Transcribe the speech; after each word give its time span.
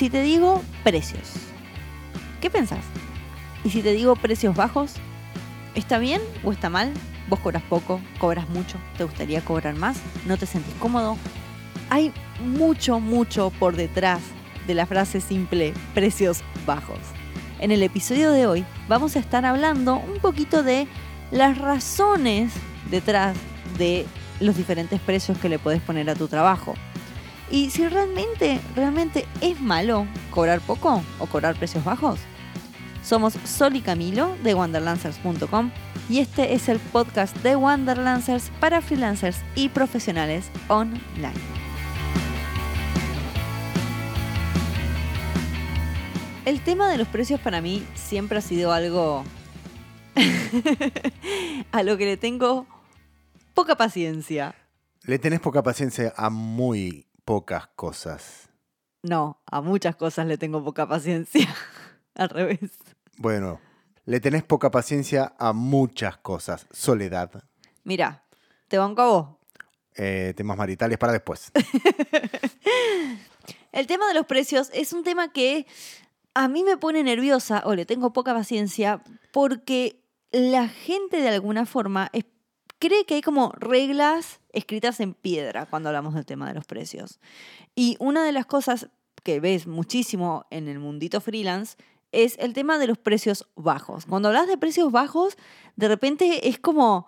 Si 0.00 0.08
te 0.08 0.22
digo 0.22 0.62
precios, 0.82 1.30
¿qué 2.40 2.48
pensás? 2.48 2.82
¿Y 3.64 3.68
si 3.68 3.82
te 3.82 3.92
digo 3.92 4.16
precios 4.16 4.56
bajos? 4.56 4.94
¿Está 5.74 5.98
bien 5.98 6.22
o 6.42 6.52
está 6.52 6.70
mal? 6.70 6.90
¿Vos 7.28 7.38
cobras 7.40 7.62
poco? 7.64 8.00
¿Cobras 8.18 8.48
mucho? 8.48 8.78
¿Te 8.96 9.04
gustaría 9.04 9.42
cobrar 9.42 9.74
más? 9.76 9.98
¿No 10.24 10.38
te 10.38 10.46
sentís 10.46 10.72
cómodo? 10.76 11.18
Hay 11.90 12.14
mucho, 12.42 12.98
mucho 12.98 13.52
por 13.58 13.76
detrás 13.76 14.22
de 14.66 14.72
la 14.72 14.86
frase 14.86 15.20
simple 15.20 15.74
precios 15.92 16.40
bajos. 16.64 16.96
En 17.58 17.70
el 17.70 17.82
episodio 17.82 18.32
de 18.32 18.46
hoy 18.46 18.64
vamos 18.88 19.16
a 19.16 19.18
estar 19.18 19.44
hablando 19.44 19.96
un 19.96 20.18
poquito 20.18 20.62
de 20.62 20.88
las 21.30 21.58
razones 21.58 22.54
detrás 22.90 23.36
de 23.76 24.06
los 24.40 24.56
diferentes 24.56 24.98
precios 24.98 25.36
que 25.36 25.50
le 25.50 25.58
puedes 25.58 25.82
poner 25.82 26.08
a 26.08 26.14
tu 26.14 26.26
trabajo. 26.26 26.72
Y 27.50 27.70
si 27.70 27.88
realmente, 27.88 28.60
realmente 28.76 29.26
es 29.40 29.60
malo 29.60 30.06
cobrar 30.30 30.60
poco 30.60 31.02
o 31.18 31.26
cobrar 31.26 31.56
precios 31.56 31.84
bajos. 31.84 32.20
Somos 33.02 33.34
Sol 33.44 33.74
y 33.74 33.80
Camilo 33.80 34.36
de 34.44 34.54
wanderlancers.com 34.54 35.70
y 36.08 36.20
este 36.20 36.54
es 36.54 36.68
el 36.68 36.78
podcast 36.78 37.36
de 37.38 37.56
Wanderlancers 37.56 38.50
para 38.60 38.80
freelancers 38.80 39.38
y 39.56 39.68
profesionales 39.68 40.50
online. 40.68 41.34
El 46.44 46.60
tema 46.62 46.88
de 46.88 46.98
los 46.98 47.08
precios 47.08 47.40
para 47.40 47.60
mí 47.60 47.84
siempre 47.94 48.38
ha 48.38 48.42
sido 48.42 48.72
algo 48.72 49.24
a 51.72 51.82
lo 51.82 51.96
que 51.96 52.04
le 52.04 52.16
tengo 52.16 52.66
poca 53.54 53.76
paciencia. 53.76 54.54
Le 55.02 55.18
tenés 55.18 55.40
poca 55.40 55.62
paciencia 55.62 56.12
a 56.16 56.30
muy 56.30 57.09
pocas 57.30 57.68
cosas. 57.76 58.48
No, 59.04 59.40
a 59.46 59.60
muchas 59.60 59.94
cosas 59.94 60.26
le 60.26 60.36
tengo 60.36 60.64
poca 60.64 60.88
paciencia. 60.88 61.46
Al 62.16 62.28
revés. 62.28 62.58
Bueno, 63.18 63.60
le 64.04 64.18
tenés 64.18 64.42
poca 64.42 64.72
paciencia 64.72 65.32
a 65.38 65.52
muchas 65.52 66.16
cosas. 66.16 66.66
Soledad. 66.72 67.30
Mira, 67.84 68.24
te 68.66 68.78
banco 68.78 69.02
a 69.02 69.06
vos. 69.06 69.28
Eh, 69.94 70.34
temas 70.36 70.58
maritales 70.58 70.98
para 70.98 71.12
después. 71.12 71.52
El 73.70 73.86
tema 73.86 74.08
de 74.08 74.14
los 74.14 74.26
precios 74.26 74.68
es 74.74 74.92
un 74.92 75.04
tema 75.04 75.32
que 75.32 75.68
a 76.34 76.48
mí 76.48 76.64
me 76.64 76.78
pone 76.78 77.04
nerviosa 77.04 77.62
o 77.64 77.76
le 77.76 77.86
tengo 77.86 78.12
poca 78.12 78.34
paciencia 78.34 79.04
porque 79.32 80.02
la 80.32 80.66
gente 80.66 81.20
de 81.20 81.28
alguna 81.28 81.64
forma 81.64 82.10
es- 82.12 82.24
cree 82.80 83.04
que 83.04 83.14
hay 83.14 83.20
como 83.22 83.52
reglas 83.56 84.40
escritas 84.52 84.98
en 84.98 85.14
piedra 85.14 85.66
cuando 85.66 85.88
hablamos 85.90 86.14
del 86.14 86.26
tema 86.26 86.48
de 86.48 86.54
los 86.54 86.64
precios. 86.64 87.20
Y 87.76 87.96
una 88.00 88.24
de 88.24 88.32
las 88.32 88.46
cosas 88.46 88.88
que 89.22 89.38
ves 89.38 89.66
muchísimo 89.68 90.46
en 90.50 90.66
el 90.66 90.78
mundito 90.80 91.20
freelance 91.20 91.76
es 92.10 92.36
el 92.40 92.54
tema 92.54 92.78
de 92.78 92.88
los 92.88 92.98
precios 92.98 93.46
bajos. 93.54 94.06
Cuando 94.06 94.28
hablas 94.28 94.48
de 94.48 94.58
precios 94.58 94.90
bajos, 94.90 95.36
de 95.76 95.86
repente 95.86 96.48
es 96.48 96.58
como, 96.58 97.06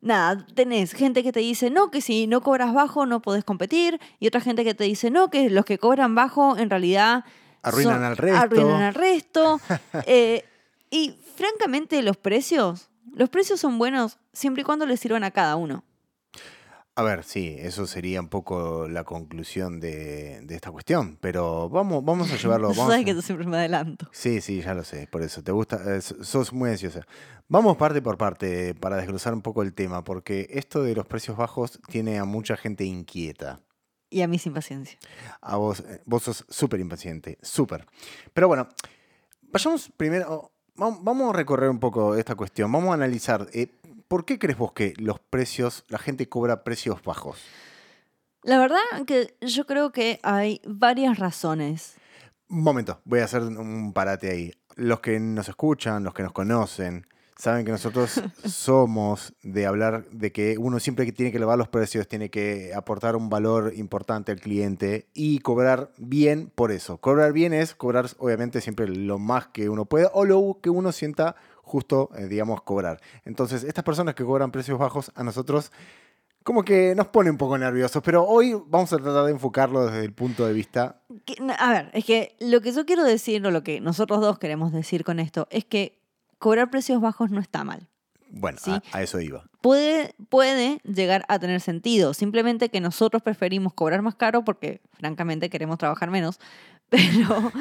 nada, 0.00 0.46
tenés 0.54 0.92
gente 0.92 1.22
que 1.22 1.32
te 1.32 1.40
dice, 1.40 1.70
no, 1.70 1.90
que 1.90 2.00
si 2.00 2.26
no 2.26 2.40
cobras 2.42 2.72
bajo 2.72 3.06
no 3.06 3.20
podés 3.20 3.42
competir, 3.42 3.98
y 4.20 4.28
otra 4.28 4.40
gente 4.40 4.62
que 4.64 4.74
te 4.74 4.84
dice, 4.84 5.10
no, 5.10 5.30
que 5.30 5.50
los 5.50 5.64
que 5.64 5.78
cobran 5.78 6.14
bajo 6.14 6.56
en 6.56 6.70
realidad... 6.70 7.24
Arruinan 7.62 7.94
son- 7.96 8.04
al 8.04 8.16
resto. 8.16 8.40
Arruinan 8.40 8.82
al 8.82 8.94
resto. 8.94 9.60
Eh, 10.06 10.44
y 10.90 11.18
francamente 11.36 12.02
los 12.02 12.16
precios, 12.16 12.90
los 13.14 13.28
precios 13.28 13.60
son 13.60 13.78
buenos 13.78 14.18
siempre 14.32 14.62
y 14.62 14.64
cuando 14.64 14.86
les 14.86 15.00
sirvan 15.00 15.24
a 15.24 15.30
cada 15.30 15.56
uno. 15.56 15.84
A 16.96 17.02
ver, 17.02 17.24
sí, 17.24 17.56
eso 17.58 17.86
sería 17.86 18.20
un 18.20 18.28
poco 18.28 18.86
la 18.88 19.04
conclusión 19.04 19.80
de, 19.80 20.40
de 20.42 20.54
esta 20.54 20.70
cuestión, 20.70 21.16
pero 21.20 21.70
vamos, 21.70 22.04
vamos 22.04 22.30
a 22.32 22.36
llevarlo. 22.42 22.68
Vamos 22.68 22.84
Sabes 22.84 23.02
a- 23.02 23.04
que 23.04 23.14
yo 23.14 23.22
siempre 23.22 23.46
me 23.46 23.56
adelanto. 23.56 24.08
Sí, 24.12 24.40
sí, 24.40 24.60
ya 24.60 24.74
lo 24.74 24.84
sé, 24.84 25.06
por 25.06 25.22
eso 25.22 25.42
te 25.42 25.52
gusta, 25.52 25.80
eh, 25.96 26.00
so- 26.02 26.22
sos 26.22 26.52
muy 26.52 26.68
ansiosa. 26.70 27.06
Vamos 27.48 27.76
parte 27.76 28.02
por 28.02 28.18
parte 28.18 28.74
para 28.74 28.96
desglosar 28.96 29.32
un 29.32 29.40
poco 29.40 29.62
el 29.62 29.72
tema, 29.72 30.04
porque 30.04 30.48
esto 30.50 30.82
de 30.82 30.94
los 30.94 31.06
precios 31.06 31.36
bajos 31.36 31.80
tiene 31.88 32.18
a 32.18 32.24
mucha 32.24 32.56
gente 32.56 32.84
inquieta. 32.84 33.60
Y 34.10 34.22
a 34.22 34.28
mí 34.28 34.38
sin 34.38 34.52
paciencia. 34.52 34.98
A 35.40 35.56
vos, 35.56 35.80
eh, 35.80 36.02
vos 36.04 36.24
sos 36.24 36.44
súper 36.48 36.80
impaciente, 36.80 37.38
súper. 37.40 37.86
Pero 38.34 38.48
bueno, 38.48 38.68
vayamos 39.42 39.90
primero, 39.96 40.52
vamos 40.80 41.30
a 41.30 41.36
recorrer 41.36 41.68
un 41.68 41.78
poco 41.78 42.14
esta 42.14 42.34
cuestión, 42.34 42.72
vamos 42.72 42.90
a 42.90 42.94
analizar, 42.94 43.48
eh, 43.52 43.68
¿por 44.08 44.24
qué 44.24 44.38
crees 44.38 44.58
vos 44.58 44.72
que 44.72 44.94
los 44.96 45.20
precios, 45.20 45.84
la 45.88 45.98
gente 45.98 46.28
cobra 46.28 46.64
precios 46.64 47.02
bajos? 47.02 47.38
La 48.42 48.58
verdad 48.58 48.78
que 49.06 49.36
yo 49.42 49.66
creo 49.66 49.92
que 49.92 50.18
hay 50.22 50.62
varias 50.66 51.18
razones. 51.18 51.96
Un 52.48 52.62
momento, 52.62 53.00
voy 53.04 53.20
a 53.20 53.24
hacer 53.24 53.42
un 53.42 53.92
parate 53.92 54.30
ahí. 54.30 54.52
Los 54.76 55.00
que 55.00 55.20
nos 55.20 55.48
escuchan, 55.48 56.02
los 56.02 56.14
que 56.14 56.22
nos 56.22 56.32
conocen, 56.32 57.06
saben 57.40 57.64
que 57.64 57.72
nosotros 57.72 58.22
somos 58.44 59.32
de 59.42 59.66
hablar 59.66 60.04
de 60.10 60.30
que 60.30 60.58
uno 60.58 60.78
siempre 60.78 61.10
tiene 61.10 61.30
que 61.30 61.38
elevar 61.38 61.56
los 61.56 61.68
precios 61.68 62.06
tiene 62.06 62.30
que 62.30 62.72
aportar 62.74 63.16
un 63.16 63.30
valor 63.30 63.72
importante 63.74 64.30
al 64.30 64.40
cliente 64.40 65.08
y 65.14 65.38
cobrar 65.38 65.90
bien 65.96 66.52
por 66.54 66.70
eso. 66.70 66.98
Cobrar 66.98 67.32
bien 67.32 67.54
es 67.54 67.74
cobrar 67.74 68.06
obviamente 68.18 68.60
siempre 68.60 68.88
lo 68.88 69.18
más 69.18 69.46
que 69.48 69.70
uno 69.70 69.86
pueda 69.86 70.10
o 70.12 70.24
lo 70.24 70.58
que 70.62 70.68
uno 70.68 70.92
sienta 70.92 71.34
justo, 71.62 72.10
eh, 72.16 72.26
digamos, 72.26 72.62
cobrar. 72.62 73.00
Entonces, 73.24 73.64
estas 73.64 73.84
personas 73.84 74.14
que 74.14 74.24
cobran 74.24 74.50
precios 74.50 74.78
bajos 74.78 75.12
a 75.14 75.22
nosotros 75.22 75.72
como 76.42 76.64
que 76.64 76.94
nos 76.94 77.08
pone 77.08 77.30
un 77.30 77.36
poco 77.36 77.58
nerviosos, 77.58 78.02
pero 78.02 78.24
hoy 78.24 78.56
vamos 78.66 78.92
a 78.92 78.98
tratar 78.98 79.26
de 79.26 79.30
enfocarlo 79.30 79.86
desde 79.86 80.04
el 80.04 80.12
punto 80.12 80.46
de 80.46 80.54
vista 80.54 81.00
A 81.58 81.70
ver, 81.70 81.90
es 81.92 82.04
que 82.04 82.34
lo 82.40 82.60
que 82.60 82.72
yo 82.72 82.86
quiero 82.86 83.04
decir, 83.04 83.46
o 83.46 83.50
lo 83.50 83.62
que 83.62 83.80
nosotros 83.80 84.20
dos 84.20 84.38
queremos 84.38 84.72
decir 84.72 85.04
con 85.04 85.20
esto, 85.20 85.46
es 85.50 85.64
que 85.64 85.99
cobrar 86.40 86.70
precios 86.70 87.00
bajos 87.00 87.30
no 87.30 87.40
está 87.40 87.62
mal. 87.62 87.86
Bueno, 88.32 88.58
Sí. 88.60 88.70
a, 88.72 88.82
a 88.92 89.02
eso 89.02 89.20
iba. 89.20 89.44
Puede, 89.60 90.14
puede 90.28 90.80
llegar 90.84 91.24
a 91.28 91.38
tener 91.38 91.60
sentido, 91.60 92.14
simplemente 92.14 92.68
que 92.70 92.80
nosotros 92.80 93.22
preferimos 93.22 93.74
cobrar 93.74 94.02
más 94.02 94.14
caro 94.16 94.42
porque 94.44 94.80
francamente 94.92 95.50
queremos 95.50 95.78
trabajar 95.78 96.10
menos, 96.10 96.38
pero 96.88 97.52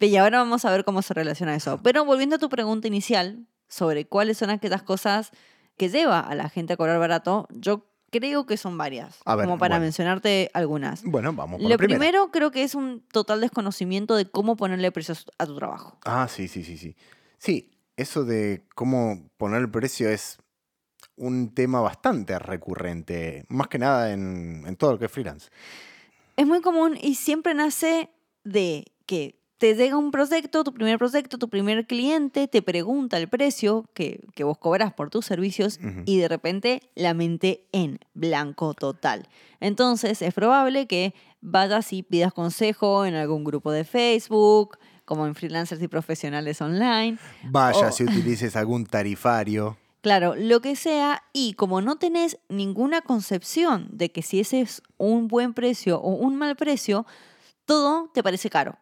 y 0.00 0.16
ahora 0.16 0.38
vamos 0.38 0.64
a 0.64 0.70
ver 0.70 0.84
cómo 0.84 1.00
se 1.02 1.14
relaciona 1.14 1.54
eso. 1.54 1.80
Pero 1.82 2.04
volviendo 2.04 2.36
a 2.36 2.38
tu 2.38 2.48
pregunta 2.50 2.86
inicial 2.88 3.46
sobre 3.68 4.06
cuáles 4.06 4.36
son 4.38 4.50
aquellas 4.50 4.82
cosas 4.82 5.30
que 5.76 5.88
lleva 5.88 6.20
a 6.20 6.34
la 6.34 6.48
gente 6.48 6.72
a 6.74 6.76
cobrar 6.76 6.98
barato, 6.98 7.46
yo 7.50 7.86
creo 8.10 8.46
que 8.46 8.56
son 8.56 8.78
varias, 8.78 9.20
A 9.24 9.34
ver, 9.36 9.44
como 9.46 9.58
para 9.58 9.74
bueno. 9.74 9.84
mencionarte 9.84 10.50
algunas. 10.54 11.02
Bueno, 11.04 11.32
vamos 11.32 11.60
por 11.60 11.68
Lo 11.70 11.76
primero 11.76 12.30
creo 12.30 12.50
que 12.50 12.62
es 12.62 12.74
un 12.74 13.04
total 13.12 13.40
desconocimiento 13.40 14.14
de 14.16 14.30
cómo 14.30 14.56
ponerle 14.56 14.90
precios 14.92 15.26
a 15.38 15.46
tu 15.46 15.56
trabajo. 15.56 15.98
Ah, 16.04 16.28
sí, 16.28 16.46
sí, 16.48 16.62
sí, 16.64 16.78
sí. 16.78 16.96
Sí, 17.38 17.70
eso 17.96 18.24
de 18.24 18.64
cómo 18.74 19.28
poner 19.36 19.60
el 19.60 19.70
precio 19.70 20.08
es 20.08 20.38
un 21.16 21.54
tema 21.54 21.80
bastante 21.80 22.38
recurrente, 22.38 23.44
más 23.48 23.68
que 23.68 23.78
nada 23.78 24.12
en, 24.12 24.64
en 24.66 24.76
todo 24.76 24.92
lo 24.92 24.98
que 24.98 25.06
es 25.06 25.12
freelance. 25.12 25.50
Es 26.36 26.46
muy 26.46 26.60
común 26.60 26.98
y 27.00 27.14
siempre 27.14 27.54
nace 27.54 28.10
de 28.42 28.84
que 29.06 29.38
te 29.58 29.74
llega 29.74 29.96
un 29.96 30.10
proyecto, 30.10 30.64
tu 30.64 30.74
primer 30.74 30.98
proyecto, 30.98 31.38
tu 31.38 31.48
primer 31.48 31.86
cliente, 31.86 32.48
te 32.48 32.60
pregunta 32.60 33.16
el 33.16 33.28
precio 33.28 33.86
que, 33.94 34.20
que 34.34 34.44
vos 34.44 34.58
cobras 34.58 34.92
por 34.92 35.10
tus 35.10 35.24
servicios 35.24 35.78
y 36.04 36.18
de 36.18 36.28
repente 36.28 36.82
la 36.94 37.14
mente 37.14 37.64
en 37.72 37.98
blanco 38.14 38.74
total. 38.74 39.28
Entonces 39.60 40.20
es 40.20 40.34
probable 40.34 40.86
que 40.86 41.14
vayas 41.40 41.92
y 41.92 42.02
pidas 42.02 42.32
consejo 42.32 43.06
en 43.06 43.14
algún 43.14 43.44
grupo 43.44 43.70
de 43.70 43.84
Facebook, 43.84 44.76
como 45.04 45.26
en 45.26 45.34
freelancers 45.34 45.82
y 45.82 45.88
profesionales 45.88 46.60
online. 46.60 47.18
Vaya 47.44 47.92
si 47.92 48.04
utilices 48.04 48.56
algún 48.56 48.86
tarifario. 48.86 49.76
Claro, 50.00 50.34
lo 50.36 50.60
que 50.60 50.76
sea, 50.76 51.22
y 51.32 51.54
como 51.54 51.80
no 51.80 51.96
tenés 51.96 52.38
ninguna 52.50 53.00
concepción 53.00 53.88
de 53.90 54.12
que 54.12 54.20
si 54.20 54.40
ese 54.40 54.60
es 54.60 54.82
un 54.98 55.28
buen 55.28 55.54
precio 55.54 55.98
o 55.98 56.10
un 56.10 56.36
mal 56.36 56.56
precio, 56.56 57.06
todo 57.64 58.10
te 58.12 58.22
parece 58.22 58.50
caro. 58.50 58.76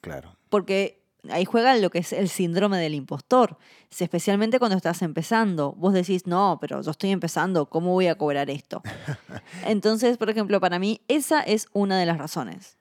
Claro. 0.00 0.34
Porque 0.48 1.02
ahí 1.28 1.44
juega 1.44 1.76
lo 1.76 1.90
que 1.90 1.98
es 1.98 2.12
el 2.12 2.28
síndrome 2.28 2.78
del 2.78 2.94
impostor. 2.94 3.58
Especialmente 3.90 4.58
cuando 4.58 4.76
estás 4.76 5.02
empezando, 5.02 5.72
vos 5.72 5.92
decís, 5.92 6.26
no, 6.26 6.58
pero 6.60 6.80
yo 6.80 6.90
estoy 6.90 7.10
empezando, 7.10 7.66
¿cómo 7.66 7.92
voy 7.92 8.06
a 8.06 8.16
cobrar 8.16 8.48
esto? 8.48 8.82
Entonces, 9.66 10.16
por 10.16 10.30
ejemplo, 10.30 10.58
para 10.60 10.78
mí, 10.78 11.02
esa 11.08 11.42
es 11.42 11.68
una 11.72 11.98
de 11.98 12.06
las 12.06 12.18
razones. 12.18 12.78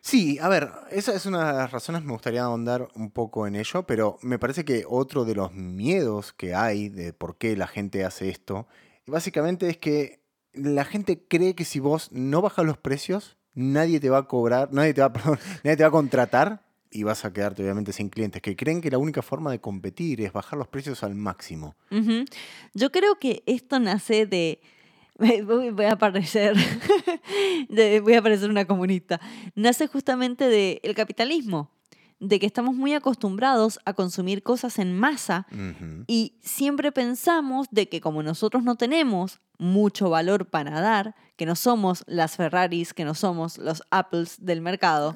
Sí, 0.00 0.38
a 0.40 0.48
ver, 0.48 0.70
esa 0.90 1.14
es 1.14 1.26
una 1.26 1.52
de 1.52 1.58
las 1.58 1.70
razones, 1.70 2.02
me 2.02 2.12
gustaría 2.12 2.42
ahondar 2.42 2.88
un 2.94 3.10
poco 3.10 3.46
en 3.46 3.56
ello, 3.56 3.82
pero 3.84 4.18
me 4.22 4.38
parece 4.38 4.64
que 4.64 4.84
otro 4.88 5.24
de 5.24 5.34
los 5.34 5.52
miedos 5.52 6.32
que 6.32 6.54
hay 6.54 6.88
de 6.88 7.12
por 7.12 7.36
qué 7.36 7.56
la 7.56 7.66
gente 7.66 8.04
hace 8.04 8.28
esto, 8.28 8.66
básicamente 9.06 9.68
es 9.68 9.76
que 9.76 10.20
la 10.52 10.84
gente 10.84 11.24
cree 11.28 11.54
que 11.54 11.64
si 11.64 11.80
vos 11.80 12.10
no 12.12 12.40
bajas 12.42 12.64
los 12.64 12.78
precios, 12.78 13.36
nadie 13.54 14.00
te 14.00 14.10
va 14.10 14.18
a 14.18 14.28
cobrar, 14.28 14.68
nadie 14.72 14.94
te 14.94 15.02
va, 15.02 15.88
a 15.88 15.90
contratar 15.90 16.64
y 16.90 17.02
vas 17.02 17.24
a 17.24 17.32
quedarte 17.32 17.62
obviamente 17.62 17.92
sin 17.92 18.08
clientes, 18.08 18.40
que 18.40 18.56
creen 18.56 18.80
que 18.80 18.90
la 18.90 18.98
única 18.98 19.20
forma 19.20 19.50
de 19.50 19.60
competir 19.60 20.22
es 20.22 20.32
bajar 20.32 20.58
los 20.58 20.68
precios 20.68 21.02
al 21.02 21.14
máximo. 21.14 21.76
Yo 22.72 22.90
creo 22.90 23.18
que 23.18 23.42
esto 23.46 23.78
nace 23.78 24.26
de 24.26 24.60
voy 25.44 25.84
a 25.84 25.96
parecer, 25.96 26.56
de- 27.68 28.00
voy 28.00 28.14
a 28.14 28.22
parecer 28.22 28.50
una 28.50 28.64
comunista, 28.66 29.20
nace 29.54 29.86
justamente 29.86 30.48
del 30.48 30.94
capitalismo, 30.94 31.70
de 32.20 32.40
que 32.40 32.46
estamos 32.46 32.74
muy 32.74 32.94
acostumbrados 32.94 33.78
a 33.84 33.92
consumir 33.92 34.42
cosas 34.42 34.78
en 34.78 34.98
masa 34.98 35.46
y 36.08 36.34
siempre 36.42 36.90
pensamos 36.90 37.68
de 37.70 37.88
que 37.88 38.00
como 38.00 38.22
nosotros 38.24 38.64
no 38.64 38.74
tenemos 38.76 39.38
mucho 39.58 40.10
valor 40.10 40.46
para 40.46 40.80
dar, 40.80 41.14
que 41.36 41.46
no 41.46 41.54
somos 41.54 42.02
las 42.08 42.36
Ferraris, 42.36 42.92
que 42.92 43.04
no 43.04 43.14
somos 43.14 43.58
los 43.58 43.82
Apples 43.90 44.36
del 44.44 44.60
mercado, 44.60 45.14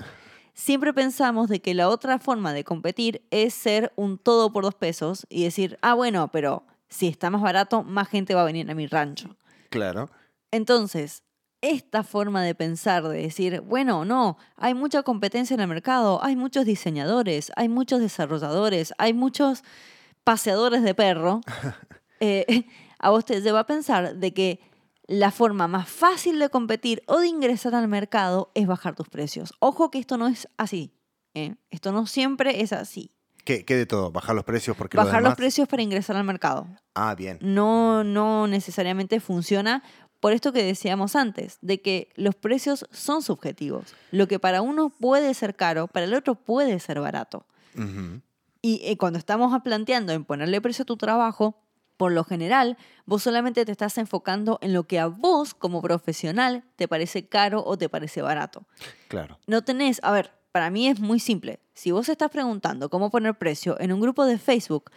siempre 0.55 0.93
pensamos 0.93 1.49
de 1.49 1.61
que 1.61 1.75
la 1.75 1.89
otra 1.89 2.19
forma 2.21 2.53
de 2.53 2.63
competir 2.65 3.23
es 3.31 3.53
ser 3.55 3.93
un 3.97 4.17
todo 4.19 4.53
por 4.53 4.63
dos 4.63 4.75
pesos 4.77 5.27
y 5.29 5.43
decir, 5.45 5.79
ah, 5.83 5.95
bueno, 5.95 6.29
pero 6.33 6.65
si 6.89 7.09
está 7.09 7.31
más 7.31 7.43
barato, 7.43 7.83
más 7.83 8.09
gente 8.09 8.35
va 8.35 8.43
a 8.43 8.47
venir 8.47 8.71
a 8.71 8.75
mi 8.75 8.87
rancho. 8.87 9.35
Claro. 9.73 10.11
Entonces, 10.51 11.23
esta 11.63 12.03
forma 12.03 12.43
de 12.43 12.55
pensar, 12.55 13.09
de 13.09 13.23
decir, 13.23 13.63
bueno, 13.63 14.05
no, 14.05 14.37
hay 14.57 14.75
mucha 14.75 15.03
competencia 15.03 15.55
en 15.55 15.61
el 15.61 15.69
mercado, 15.69 16.23
hay 16.23 16.37
muchos 16.37 16.67
diseñadores, 16.67 17.51
hay 17.57 17.71
muchos 17.71 18.01
desarrolladores, 18.01 18.93
hay 18.99 19.15
muchos 19.15 19.65
paseadores 20.25 20.83
de 20.83 20.95
perro, 20.95 21.41
eh, 22.21 22.67
a 22.99 23.11
vos 23.11 23.25
te 23.25 23.41
lleva 23.41 23.61
a 23.61 23.67
pensar 23.67 24.17
de 24.17 24.35
que 24.35 24.61
la 25.07 25.31
forma 25.31 25.69
más 25.69 25.89
fácil 25.89 26.39
de 26.39 26.51
competir 26.51 27.03
o 27.07 27.21
de 27.21 27.29
ingresar 27.29 27.75
al 27.75 27.89
mercado 27.89 28.51
es 28.55 28.67
bajar 28.67 28.95
tus 28.95 29.09
precios. 29.09 29.55
Ojo 29.59 29.91
que 29.91 29.99
esto 29.99 30.19
no 30.19 30.29
es 30.29 30.49
así. 30.59 30.93
¿eh? 31.35 31.57
Esto 31.71 31.93
no 31.93 32.07
siempre 32.07 32.61
es 32.61 32.73
así. 32.75 33.11
¿Qué, 33.45 33.65
qué 33.65 33.77
de 33.77 33.87
todo? 33.87 34.11
¿Bajar 34.13 34.35
los 34.37 34.45
precios? 34.45 34.77
Porque 34.77 34.97
lo 34.97 35.05
Bajar 35.05 35.21
los 35.21 35.31
demás- 35.31 35.37
precios 35.37 35.69
para 35.69 35.83
ingresar 35.83 36.17
al 36.17 36.25
mercado 36.25 36.67
Ah, 36.95 37.15
bien. 37.17 37.39
no, 37.41 38.05
no 38.05 38.47
necesariamente 38.47 39.19
funciona 39.21 39.83
por 40.21 40.33
esto 40.33 40.53
que 40.53 40.63
decíamos 40.63 41.17
antes, 41.17 41.59
de 41.63 41.81
que 41.83 42.11
los 42.15 42.37
precios 42.37 42.87
son 42.93 43.23
subjetivos. 43.23 43.95
Lo 44.13 44.29
que 44.29 44.39
para 44.39 44.63
uno 44.63 44.91
puede 44.91 45.35
ser 45.35 45.57
caro, 45.57 45.89
para 45.89 46.05
el 46.07 46.15
otro 46.15 46.37
puede 46.37 46.79
ser 46.79 47.01
barato. 47.01 47.45
Y 48.61 48.81
eh, 48.85 48.97
cuando 48.97 49.19
estamos 49.19 49.61
planteando 49.63 50.13
en 50.13 50.25
ponerle 50.25 50.61
precio 50.61 50.85
a 50.85 50.87
tu 50.87 50.97
trabajo, 50.97 51.57
por 51.97 52.13
lo 52.13 52.23
general, 52.25 52.77
vos 53.05 53.23
solamente 53.25 53.65
te 53.65 53.73
estás 53.73 53.99
enfocando 53.99 54.59
en 54.63 54.73
lo 54.73 54.85
que 54.85 55.01
a 55.01 55.07
vos 55.07 55.55
como 55.55 55.83
profesional 55.83 56.63
te 56.77 56.87
parece 56.87 57.27
caro 57.27 57.63
o 57.67 57.77
te 57.77 57.89
parece 57.89 58.23
barato. 58.23 58.65
Claro. 59.09 59.39
No 59.49 59.63
tenés, 59.63 59.99
a 60.05 60.13
ver, 60.13 60.33
para 60.53 60.71
mí 60.71 60.87
es 60.87 61.01
muy 61.01 61.19
simple. 61.19 61.59
Si 61.75 61.91
vos 61.91 62.09
estás 62.09 62.31
preguntando 62.31 62.91
cómo 62.91 63.11
poner 63.11 63.35
precio 63.35 63.81
en 63.81 63.93
un 63.93 64.01
grupo 64.01 64.27
de 64.27 64.39
Facebook, 64.39 64.91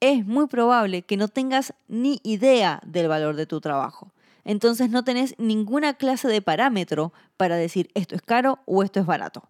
es 0.00 0.26
muy 0.26 0.46
probable 0.46 1.02
que 1.02 1.16
no 1.16 1.28
tengas 1.28 1.74
ni 1.88 2.20
idea 2.24 2.80
del 2.84 3.08
valor 3.08 3.36
de 3.36 3.46
tu 3.46 3.60
trabajo. 3.60 4.12
Entonces 4.44 4.90
no 4.90 5.04
tenés 5.04 5.34
ninguna 5.38 5.94
clase 5.94 6.28
de 6.28 6.42
parámetro 6.42 7.12
para 7.36 7.56
decir 7.56 7.90
esto 7.94 8.14
es 8.14 8.22
caro 8.22 8.58
o 8.66 8.82
esto 8.82 9.00
es 9.00 9.06
barato. 9.06 9.48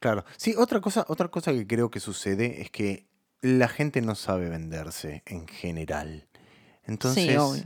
Claro. 0.00 0.24
Sí, 0.36 0.54
otra 0.56 0.80
cosa, 0.80 1.04
otra 1.08 1.28
cosa 1.28 1.52
que 1.52 1.66
creo 1.66 1.90
que 1.90 2.00
sucede 2.00 2.62
es 2.62 2.70
que 2.70 3.06
la 3.40 3.68
gente 3.68 4.00
no 4.00 4.14
sabe 4.14 4.48
venderse 4.48 5.22
en 5.26 5.46
general. 5.46 6.26
Entonces, 6.84 7.40
sí. 7.40 7.64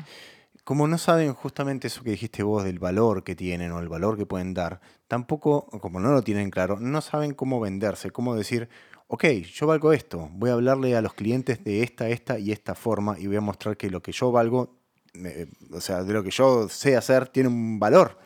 Como 0.65 0.87
no 0.87 0.97
saben 0.99 1.35
justamente 1.35 1.89
eso 1.89 2.03
que 2.03 2.11
dijiste 2.11 2.43
vos 2.43 2.65
del 2.65 2.79
valor 2.79 3.25
que 3.25 3.35
tienen 3.35 3.73
o 3.73 3.81
el 3.81 3.89
valor 3.89 4.17
que 4.17 4.27
pueden 4.27 4.55
dar, 4.55 4.81
tampoco, 5.09 5.67
como 5.81 5.99
no 5.99 6.13
lo 6.13 6.23
tienen 6.23 6.51
claro, 6.51 6.79
no 6.79 7.01
saben 7.01 7.35
cómo 7.35 7.61
venderse, 7.61 8.11
cómo 8.11 8.35
decir, 8.35 8.69
ok, 9.09 9.25
yo 9.53 9.67
valgo 9.67 9.93
esto, 9.93 10.29
voy 10.33 10.51
a 10.51 10.55
hablarle 10.55 10.97
a 10.97 11.03
los 11.03 11.15
clientes 11.15 11.63
de 11.65 11.83
esta, 11.83 12.09
esta 12.09 12.39
y 12.39 12.53
esta 12.53 12.75
forma 12.75 13.19
y 13.19 13.27
voy 13.27 13.37
a 13.37 13.41
mostrar 13.41 13.77
que 13.77 13.91
lo 13.91 14.03
que 14.03 14.13
yo 14.13 14.31
valgo, 14.31 14.79
eh, 15.15 15.49
o 15.73 15.81
sea, 15.81 16.05
de 16.05 16.13
lo 16.13 16.23
que 16.23 16.31
yo 16.31 16.69
sé 16.69 16.97
hacer, 16.97 17.29
tiene 17.29 17.49
un 17.49 17.79
valor. 17.79 18.19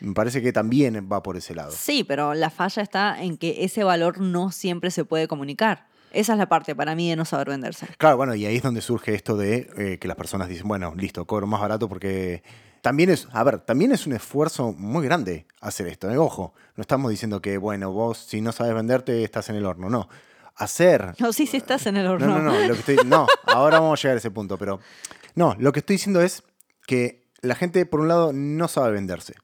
Me 0.00 0.14
parece 0.14 0.40
que 0.40 0.50
también 0.50 1.08
va 1.12 1.22
por 1.22 1.36
ese 1.36 1.54
lado. 1.54 1.72
Sí, 1.72 2.04
pero 2.04 2.32
la 2.32 2.48
falla 2.48 2.82
está 2.82 3.22
en 3.22 3.36
que 3.36 3.64
ese 3.64 3.84
valor 3.84 4.18
no 4.18 4.50
siempre 4.50 4.90
se 4.90 5.04
puede 5.04 5.28
comunicar. 5.28 5.89
Esa 6.12 6.32
es 6.32 6.38
la 6.38 6.48
parte 6.48 6.74
para 6.74 6.94
mí 6.94 7.08
de 7.10 7.16
no 7.16 7.24
saber 7.24 7.48
venderse. 7.48 7.86
Claro, 7.98 8.16
bueno, 8.16 8.34
y 8.34 8.46
ahí 8.46 8.56
es 8.56 8.62
donde 8.62 8.80
surge 8.80 9.14
esto 9.14 9.36
de 9.36 9.70
eh, 9.76 9.98
que 9.98 10.08
las 10.08 10.16
personas 10.16 10.48
dicen, 10.48 10.66
bueno, 10.68 10.94
listo, 10.96 11.24
cobro 11.26 11.46
más 11.46 11.60
barato 11.60 11.88
porque 11.88 12.42
también 12.82 13.10
es, 13.10 13.28
a 13.32 13.44
ver, 13.44 13.58
también 13.60 13.92
es 13.92 14.06
un 14.06 14.14
esfuerzo 14.14 14.72
muy 14.72 15.04
grande 15.04 15.46
hacer 15.60 15.86
esto. 15.86 16.10
¿eh? 16.10 16.16
Ojo, 16.18 16.54
no 16.76 16.80
estamos 16.82 17.10
diciendo 17.10 17.40
que, 17.40 17.58
bueno, 17.58 17.92
vos 17.92 18.18
si 18.18 18.40
no 18.40 18.52
sabes 18.52 18.74
venderte 18.74 19.22
estás 19.22 19.48
en 19.50 19.56
el 19.56 19.66
horno, 19.66 19.90
no. 19.90 20.08
Hacer... 20.56 21.14
No, 21.18 21.32
sí, 21.32 21.46
sí 21.46 21.56
estás 21.56 21.86
en 21.86 21.96
el 21.96 22.04
No, 22.04 22.12
horno. 22.12 22.26
no, 22.38 22.42
no, 22.42 22.58
lo 22.66 22.74
que 22.74 22.80
estoy, 22.80 22.96
no, 23.06 23.26
ahora 23.46 23.80
vamos 23.80 23.98
a 23.98 24.02
llegar 24.02 24.16
a 24.16 24.18
ese 24.18 24.30
punto, 24.30 24.58
pero 24.58 24.80
no, 25.34 25.54
lo 25.58 25.72
que 25.72 25.78
estoy 25.80 25.94
diciendo 25.94 26.20
es 26.20 26.42
que 26.86 27.28
la 27.40 27.54
gente, 27.54 27.86
por 27.86 28.00
un 28.00 28.08
lado, 28.08 28.32
no 28.34 28.68
sabe 28.68 28.92
venderse 28.92 29.34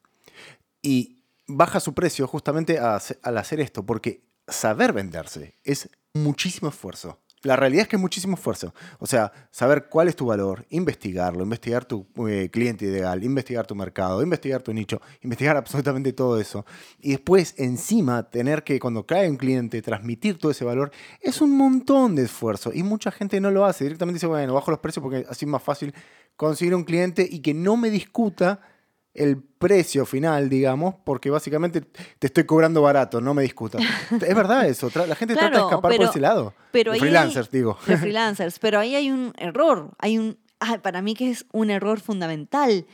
y 0.82 1.22
baja 1.46 1.80
su 1.80 1.94
precio 1.94 2.26
justamente 2.26 2.78
a 2.78 2.98
al 3.22 3.38
hacer 3.38 3.60
esto, 3.60 3.86
porque 3.86 4.24
saber 4.48 4.92
venderse 4.92 5.54
es 5.64 5.88
muchísimo 6.22 6.68
esfuerzo. 6.68 7.18
La 7.42 7.54
realidad 7.54 7.82
es 7.82 7.88
que 7.88 7.96
es 7.96 8.02
muchísimo 8.02 8.34
esfuerzo. 8.34 8.74
O 8.98 9.06
sea, 9.06 9.30
saber 9.50 9.88
cuál 9.88 10.08
es 10.08 10.16
tu 10.16 10.26
valor, 10.26 10.66
investigarlo, 10.70 11.44
investigar 11.44 11.84
tu 11.84 12.06
eh, 12.28 12.48
cliente 12.50 12.86
ideal, 12.86 13.22
investigar 13.22 13.66
tu 13.66 13.74
mercado, 13.74 14.22
investigar 14.22 14.62
tu 14.62 14.72
nicho, 14.72 15.00
investigar 15.22 15.56
absolutamente 15.56 16.12
todo 16.12 16.40
eso. 16.40 16.66
Y 16.98 17.12
después, 17.12 17.54
encima, 17.58 18.28
tener 18.30 18.64
que, 18.64 18.80
cuando 18.80 19.06
cae 19.06 19.30
un 19.30 19.36
cliente, 19.36 19.80
transmitir 19.80 20.38
todo 20.38 20.50
ese 20.50 20.64
valor, 20.64 20.90
es 21.20 21.40
un 21.40 21.56
montón 21.56 22.16
de 22.16 22.24
esfuerzo. 22.24 22.72
Y 22.74 22.82
mucha 22.82 23.12
gente 23.12 23.40
no 23.40 23.50
lo 23.50 23.64
hace. 23.64 23.84
Directamente 23.84 24.16
dice, 24.16 24.26
bueno, 24.26 24.54
bajo 24.54 24.72
los 24.72 24.80
precios 24.80 25.02
porque 25.02 25.24
así 25.28 25.44
es 25.44 25.50
más 25.50 25.62
fácil 25.62 25.94
conseguir 26.36 26.74
un 26.74 26.84
cliente 26.84 27.26
y 27.30 27.40
que 27.40 27.54
no 27.54 27.76
me 27.76 27.90
discuta 27.90 28.60
el 29.16 29.42
precio 29.42 30.04
final, 30.06 30.48
digamos, 30.48 30.94
porque 31.04 31.30
básicamente 31.30 31.80
te 31.80 32.26
estoy 32.26 32.44
cobrando 32.44 32.82
barato, 32.82 33.20
no 33.20 33.34
me 33.34 33.42
discutas. 33.42 33.82
es 34.12 34.34
verdad 34.34 34.66
eso, 34.68 34.90
la 34.94 35.14
gente 35.14 35.34
trata 35.34 35.46
de 35.46 35.50
Claro, 35.52 35.66
escapar 35.68 35.96
por 35.96 36.04
ese 36.06 36.20
lado. 36.20 36.54
pero 36.72 36.92
hay- 36.92 37.00
freelancers, 37.00 37.50
digo. 37.50 37.74
Freelancers. 37.80 38.58
Pero 38.58 38.78
ahí 38.78 38.94
hay 38.94 39.10
un 39.10 39.32
error. 39.38 39.90
Hay 39.98 40.18
un. 40.18 40.38
ay, 40.60 40.78
para 40.78 41.02
mí 41.02 41.14
que 41.14 41.30
es 41.30 41.46
un 41.52 41.70
error 41.70 42.00
fundamental. 42.00 42.86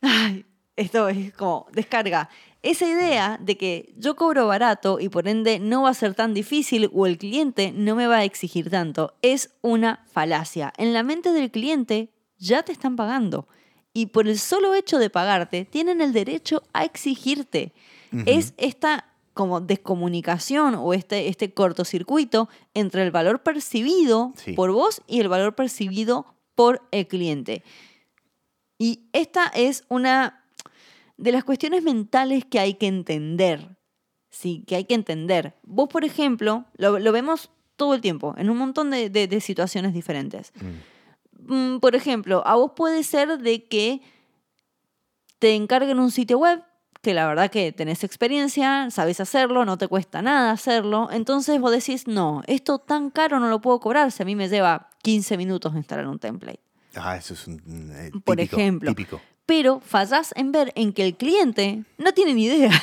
Ay, 0.00 0.44
esto 0.76 1.08
es 1.08 1.32
como 1.34 1.66
descarga. 1.72 2.28
Esa 2.62 2.86
idea 2.86 3.38
de 3.40 3.56
que 3.56 3.94
yo 3.96 4.16
cobro 4.16 4.46
barato 4.48 4.98
y 5.00 5.08
por 5.08 5.28
ende 5.28 5.60
no 5.60 5.82
va 5.82 5.90
a 5.90 5.94
ser 5.94 6.14
tan 6.14 6.34
difícil 6.34 6.90
o 6.92 7.06
el 7.06 7.16
cliente 7.16 7.72
no 7.72 7.94
me 7.94 8.06
va 8.08 8.16
a 8.18 8.24
exigir 8.24 8.68
tanto 8.68 9.14
es 9.22 9.54
una 9.62 10.04
falacia. 10.12 10.72
En 10.76 10.92
la 10.92 11.04
mente 11.04 11.32
del 11.32 11.50
cliente 11.52 12.10
ya 12.36 12.64
te 12.64 12.72
están 12.72 12.96
pagando 12.96 13.46
y 14.00 14.06
por 14.06 14.28
el 14.28 14.38
solo 14.38 14.74
hecho 14.74 14.98
de 14.98 15.10
pagarte 15.10 15.64
tienen 15.64 16.00
el 16.00 16.12
derecho 16.12 16.62
a 16.72 16.84
exigirte. 16.84 17.72
Es 18.26 18.54
esta 18.56 19.06
como 19.34 19.60
descomunicación 19.60 20.74
o 20.76 20.94
este, 20.94 21.28
este 21.28 21.52
cortocircuito 21.52 22.48
entre 22.74 23.02
el 23.02 23.10
valor 23.10 23.42
percibido 23.42 24.32
Sí. 24.36 24.52
por 24.52 24.70
vos 24.72 25.02
y 25.06 25.20
el 25.20 25.28
valor 25.28 25.54
percibido 25.54 26.26
por 26.54 26.82
el 26.90 27.06
cliente. 27.06 27.62
Y 28.78 29.08
esta 29.12 29.46
es 29.48 29.84
una 29.88 30.44
de 31.16 31.32
las 31.32 31.44
cuestiones 31.44 31.82
mentales 31.82 32.44
que 32.44 32.60
hay 32.60 32.74
que 32.74 32.86
entender. 32.86 33.76
Sí, 34.30 34.62
que 34.66 34.76
hay 34.76 34.84
que 34.84 34.94
entender. 34.94 35.54
Vos, 35.64 35.88
por 35.88 36.04
ejemplo, 36.04 36.64
lo, 36.76 36.98
lo 36.98 37.12
vemos 37.12 37.50
todo 37.76 37.94
el 37.94 38.00
tiempo, 38.00 38.34
en 38.38 38.50
un 38.50 38.56
montón 38.58 38.90
de, 38.90 39.08
de- 39.10 39.26
de 39.26 39.40
situaciones 39.40 39.92
diferentes. 39.94 40.52
Mm, 40.56 40.66
por 41.80 41.94
ejemplo, 41.94 42.42
a 42.46 42.56
vos 42.56 42.72
puede 42.76 43.02
ser 43.02 43.38
de 43.38 43.66
que 43.66 44.02
te 45.38 45.54
encarguen 45.54 45.98
un 45.98 46.10
sitio 46.10 46.38
web, 46.38 46.62
que 47.00 47.14
la 47.14 47.26
verdad 47.26 47.50
que 47.50 47.72
tenés 47.72 48.04
experiencia, 48.04 48.90
sabes 48.90 49.20
hacerlo, 49.20 49.64
no 49.64 49.78
te 49.78 49.88
cuesta 49.88 50.20
nada 50.20 50.50
hacerlo. 50.50 51.08
Entonces 51.12 51.60
vos 51.60 51.70
decís, 51.70 52.06
no, 52.06 52.42
esto 52.46 52.78
tan 52.78 53.10
caro 53.10 53.38
no 53.38 53.48
lo 53.48 53.60
puedo 53.60 53.80
cobrar 53.80 54.10
si 54.10 54.22
a 54.22 54.26
mí 54.26 54.34
me 54.34 54.48
lleva 54.48 54.90
15 55.02 55.36
minutos 55.36 55.74
instalar 55.74 56.06
un 56.08 56.18
template. 56.18 56.60
Ah, 56.96 57.16
eso 57.16 57.34
es 57.34 57.46
un 57.46 57.92
eh, 57.94 58.10
Por 58.24 58.36
típico, 58.36 58.56
ejemplo. 58.56 58.90
Típico. 58.90 59.20
Pero 59.46 59.80
fallás 59.80 60.32
en 60.36 60.52
ver 60.52 60.72
en 60.74 60.92
que 60.92 61.04
el 61.04 61.16
cliente 61.16 61.84
no 61.96 62.12
tiene 62.12 62.34
ni 62.34 62.44
idea. 62.44 62.70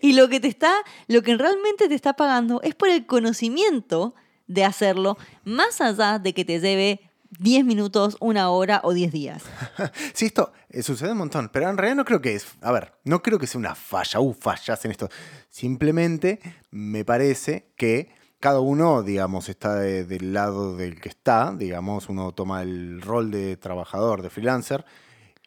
Y 0.00 0.12
lo 0.12 0.28
que 0.28 0.38
te 0.38 0.46
está, 0.46 0.72
lo 1.08 1.22
que 1.22 1.36
realmente 1.36 1.88
te 1.88 1.94
está 1.96 2.12
pagando 2.12 2.60
es 2.62 2.76
por 2.76 2.90
el 2.90 3.06
conocimiento 3.06 4.14
de 4.46 4.64
hacerlo, 4.64 5.18
más 5.42 5.80
allá 5.80 6.20
de 6.20 6.32
que 6.32 6.44
te 6.44 6.60
lleve 6.60 7.10
10 7.38 7.64
minutos, 7.64 8.16
una 8.20 8.50
hora 8.50 8.80
o 8.84 8.92
10 8.92 9.12
días. 9.12 9.42
Sí, 10.14 10.26
esto 10.26 10.52
eh, 10.70 10.82
sucede 10.82 11.12
un 11.12 11.18
montón, 11.18 11.50
pero 11.52 11.68
en 11.68 11.76
realidad 11.76 11.96
no 11.96 12.04
creo 12.04 12.20
que 12.20 12.34
es. 12.34 12.46
A 12.60 12.70
ver, 12.72 12.92
no 13.04 13.22
creo 13.22 13.38
que 13.38 13.46
sea 13.46 13.58
una 13.58 13.74
falla. 13.74 14.20
Uh, 14.20 14.32
fallas 14.32 14.84
en 14.84 14.90
esto. 14.92 15.08
Simplemente 15.50 16.40
me 16.70 17.04
parece 17.04 17.72
que 17.76 18.10
cada 18.40 18.60
uno, 18.60 19.02
digamos, 19.02 19.48
está 19.48 19.76
de- 19.76 20.04
del 20.04 20.32
lado 20.34 20.76
del 20.76 21.00
que 21.00 21.08
está. 21.08 21.54
Digamos, 21.56 22.08
uno 22.08 22.32
toma 22.32 22.62
el 22.62 23.00
rol 23.00 23.30
de 23.30 23.56
trabajador, 23.56 24.20
de 24.22 24.30
freelancer. 24.30 24.84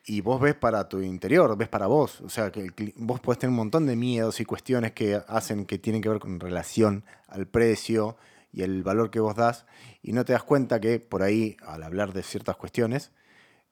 Y 0.05 0.21
vos 0.21 0.39
ves 0.41 0.55
para 0.55 0.87
tu 0.87 1.01
interior, 1.01 1.57
ves 1.57 1.67
para 1.67 1.87
vos. 1.87 2.21
O 2.21 2.29
sea, 2.29 2.51
que 2.51 2.71
vos 2.95 3.19
podés 3.19 3.39
tener 3.39 3.51
un 3.51 3.57
montón 3.57 3.85
de 3.85 3.95
miedos 3.97 4.39
y 4.39 4.45
cuestiones 4.45 4.93
que 4.93 5.21
hacen 5.27 5.65
que 5.65 5.77
tienen 5.77 6.01
que 6.01 6.09
ver 6.09 6.19
con 6.19 6.39
relación 6.39 7.03
al 7.27 7.45
precio 7.45 8.15
y 8.51 8.63
el 8.63 8.83
valor 8.83 9.09
que 9.09 9.19
vos 9.19 9.35
das. 9.35 9.65
Y 10.01 10.13
no 10.13 10.25
te 10.25 10.33
das 10.33 10.43
cuenta 10.43 10.79
que 10.79 10.99
por 10.99 11.23
ahí, 11.23 11.57
al 11.65 11.83
hablar 11.83 12.13
de 12.13 12.23
ciertas 12.23 12.55
cuestiones, 12.55 13.11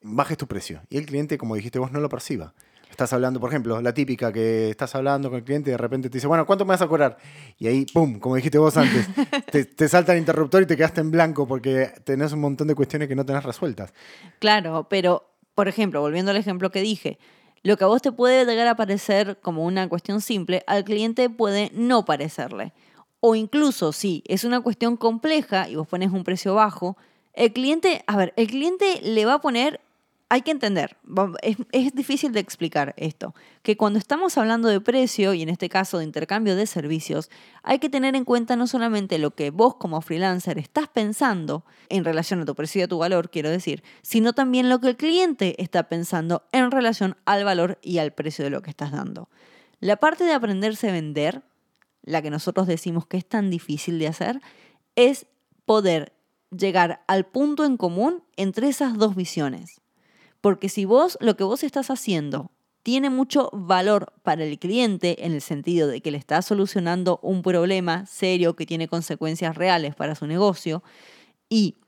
bajes 0.02 0.36
tu 0.36 0.46
precio. 0.46 0.82
Y 0.88 0.98
el 0.98 1.06
cliente, 1.06 1.38
como 1.38 1.54
dijiste 1.54 1.78
vos, 1.78 1.92
no 1.92 2.00
lo 2.00 2.08
perciba. 2.08 2.54
Estás 2.90 3.12
hablando, 3.12 3.40
por 3.40 3.50
ejemplo, 3.50 3.80
la 3.82 3.92
típica 3.92 4.32
que 4.32 4.70
estás 4.70 4.94
hablando 4.94 5.28
con 5.28 5.38
el 5.38 5.44
cliente 5.44 5.70
y 5.70 5.72
de 5.72 5.76
repente 5.76 6.08
te 6.08 6.18
dice, 6.18 6.28
bueno, 6.28 6.46
¿cuánto 6.46 6.64
me 6.64 6.70
vas 6.70 6.82
a 6.82 6.86
cobrar? 6.86 7.18
Y 7.58 7.66
ahí, 7.66 7.84
¡pum! 7.92 8.20
Como 8.20 8.36
dijiste 8.36 8.58
vos 8.58 8.76
antes, 8.76 9.08
te, 9.50 9.64
te 9.64 9.88
salta 9.88 10.12
el 10.12 10.20
interruptor 10.20 10.62
y 10.62 10.66
te 10.66 10.76
quedaste 10.76 11.00
en 11.00 11.10
blanco 11.10 11.46
porque 11.46 11.92
tenés 12.04 12.32
un 12.32 12.40
montón 12.40 12.68
de 12.68 12.74
cuestiones 12.74 13.08
que 13.08 13.16
no 13.16 13.26
tenés 13.26 13.42
resueltas. 13.42 13.92
Claro, 14.38 14.86
pero, 14.88 15.28
por 15.54 15.68
ejemplo, 15.68 16.00
volviendo 16.00 16.30
al 16.30 16.36
ejemplo 16.36 16.70
que 16.70 16.80
dije, 16.80 17.18
lo 17.62 17.76
que 17.76 17.84
a 17.84 17.88
vos 17.88 18.00
te 18.00 18.12
puede 18.12 18.44
llegar 18.44 18.68
a 18.68 18.76
parecer 18.76 19.40
como 19.42 19.64
una 19.64 19.88
cuestión 19.88 20.20
simple, 20.20 20.62
al 20.68 20.84
cliente 20.84 21.28
puede 21.28 21.72
no 21.74 22.04
parecerle. 22.04 22.72
O 23.28 23.34
incluso 23.34 23.90
si 23.90 24.22
es 24.28 24.44
una 24.44 24.60
cuestión 24.60 24.96
compleja 24.96 25.68
y 25.68 25.74
vos 25.74 25.88
pones 25.88 26.12
un 26.12 26.22
precio 26.22 26.54
bajo, 26.54 26.96
el 27.32 27.52
cliente, 27.52 28.04
a 28.06 28.16
ver, 28.16 28.32
el 28.36 28.46
cliente 28.46 29.00
le 29.02 29.26
va 29.26 29.34
a 29.34 29.40
poner 29.40 29.80
hay 30.28 30.42
que 30.42 30.52
entender, 30.52 30.96
es, 31.42 31.56
es, 31.72 31.92
difícil 31.92 32.30
de 32.30 32.38
explicar 32.38 32.94
esto, 32.96 33.34
que 33.62 33.76
cuando 33.76 33.98
estamos 33.98 34.38
hablando 34.38 34.68
de 34.68 34.80
precio 34.80 35.34
y 35.34 35.42
en 35.42 35.48
este 35.48 35.68
caso 35.68 35.98
de 35.98 36.04
intercambio 36.04 36.54
de 36.54 36.68
servicios, 36.68 37.28
hay 37.64 37.80
que 37.80 37.88
tener 37.88 38.14
en 38.14 38.24
cuenta 38.24 38.54
no 38.54 38.68
solamente 38.68 39.18
lo 39.18 39.32
que 39.32 39.50
vos 39.50 39.74
como 39.74 40.00
freelancer 40.02 40.58
estás 40.58 40.86
pensando 40.86 41.64
en 41.88 42.04
relación 42.04 42.40
a 42.40 42.44
tu 42.44 42.54
precio 42.54 42.80
y 42.80 42.84
a 42.84 42.88
tu 42.88 42.98
valor, 42.98 43.30
quiero 43.30 43.50
decir, 43.50 43.82
sino 44.02 44.34
también 44.34 44.68
lo 44.68 44.80
que 44.80 44.90
el 44.90 44.96
cliente 44.96 45.60
está 45.60 45.88
pensando 45.88 46.44
en 46.52 46.70
relación 46.70 47.16
al 47.24 47.44
valor 47.44 47.78
y 47.82 47.98
al 47.98 48.12
precio 48.12 48.44
de 48.44 48.50
lo 48.50 48.62
que 48.62 48.70
estás 48.70 48.92
dando. 48.92 49.28
La 49.80 49.96
parte 49.96 50.22
de 50.22 50.32
aprenderse 50.32 50.88
a 50.88 50.92
vender, 50.92 51.42
la 52.06 52.22
que 52.22 52.30
nosotros 52.30 52.66
decimos 52.66 53.06
que 53.06 53.18
es 53.18 53.28
tan 53.28 53.50
difícil 53.50 53.98
de 53.98 54.08
hacer, 54.08 54.40
es 54.94 55.26
poder 55.66 56.14
llegar 56.56 57.04
al 57.06 57.26
punto 57.26 57.64
en 57.66 57.76
común 57.76 58.22
entre 58.36 58.68
esas 58.68 58.96
dos 58.96 59.14
visiones. 59.14 59.82
Porque 60.40 60.70
si 60.70 60.86
vos 60.86 61.18
lo 61.20 61.36
que 61.36 61.44
vos 61.44 61.62
estás 61.62 61.90
haciendo 61.90 62.50
tiene 62.82 63.10
mucho 63.10 63.50
valor 63.52 64.12
para 64.22 64.44
el 64.44 64.60
cliente 64.60 65.26
en 65.26 65.32
el 65.32 65.42
sentido 65.42 65.88
de 65.88 66.00
que 66.00 66.12
le 66.12 66.18
estás 66.18 66.46
solucionando 66.46 67.18
un 67.20 67.42
problema 67.42 68.06
serio 68.06 68.54
que 68.54 68.64
tiene 68.64 68.86
consecuencias 68.86 69.56
reales 69.56 69.96
para 69.96 70.14
su 70.14 70.26
negocio 70.28 70.84
y 71.48 71.78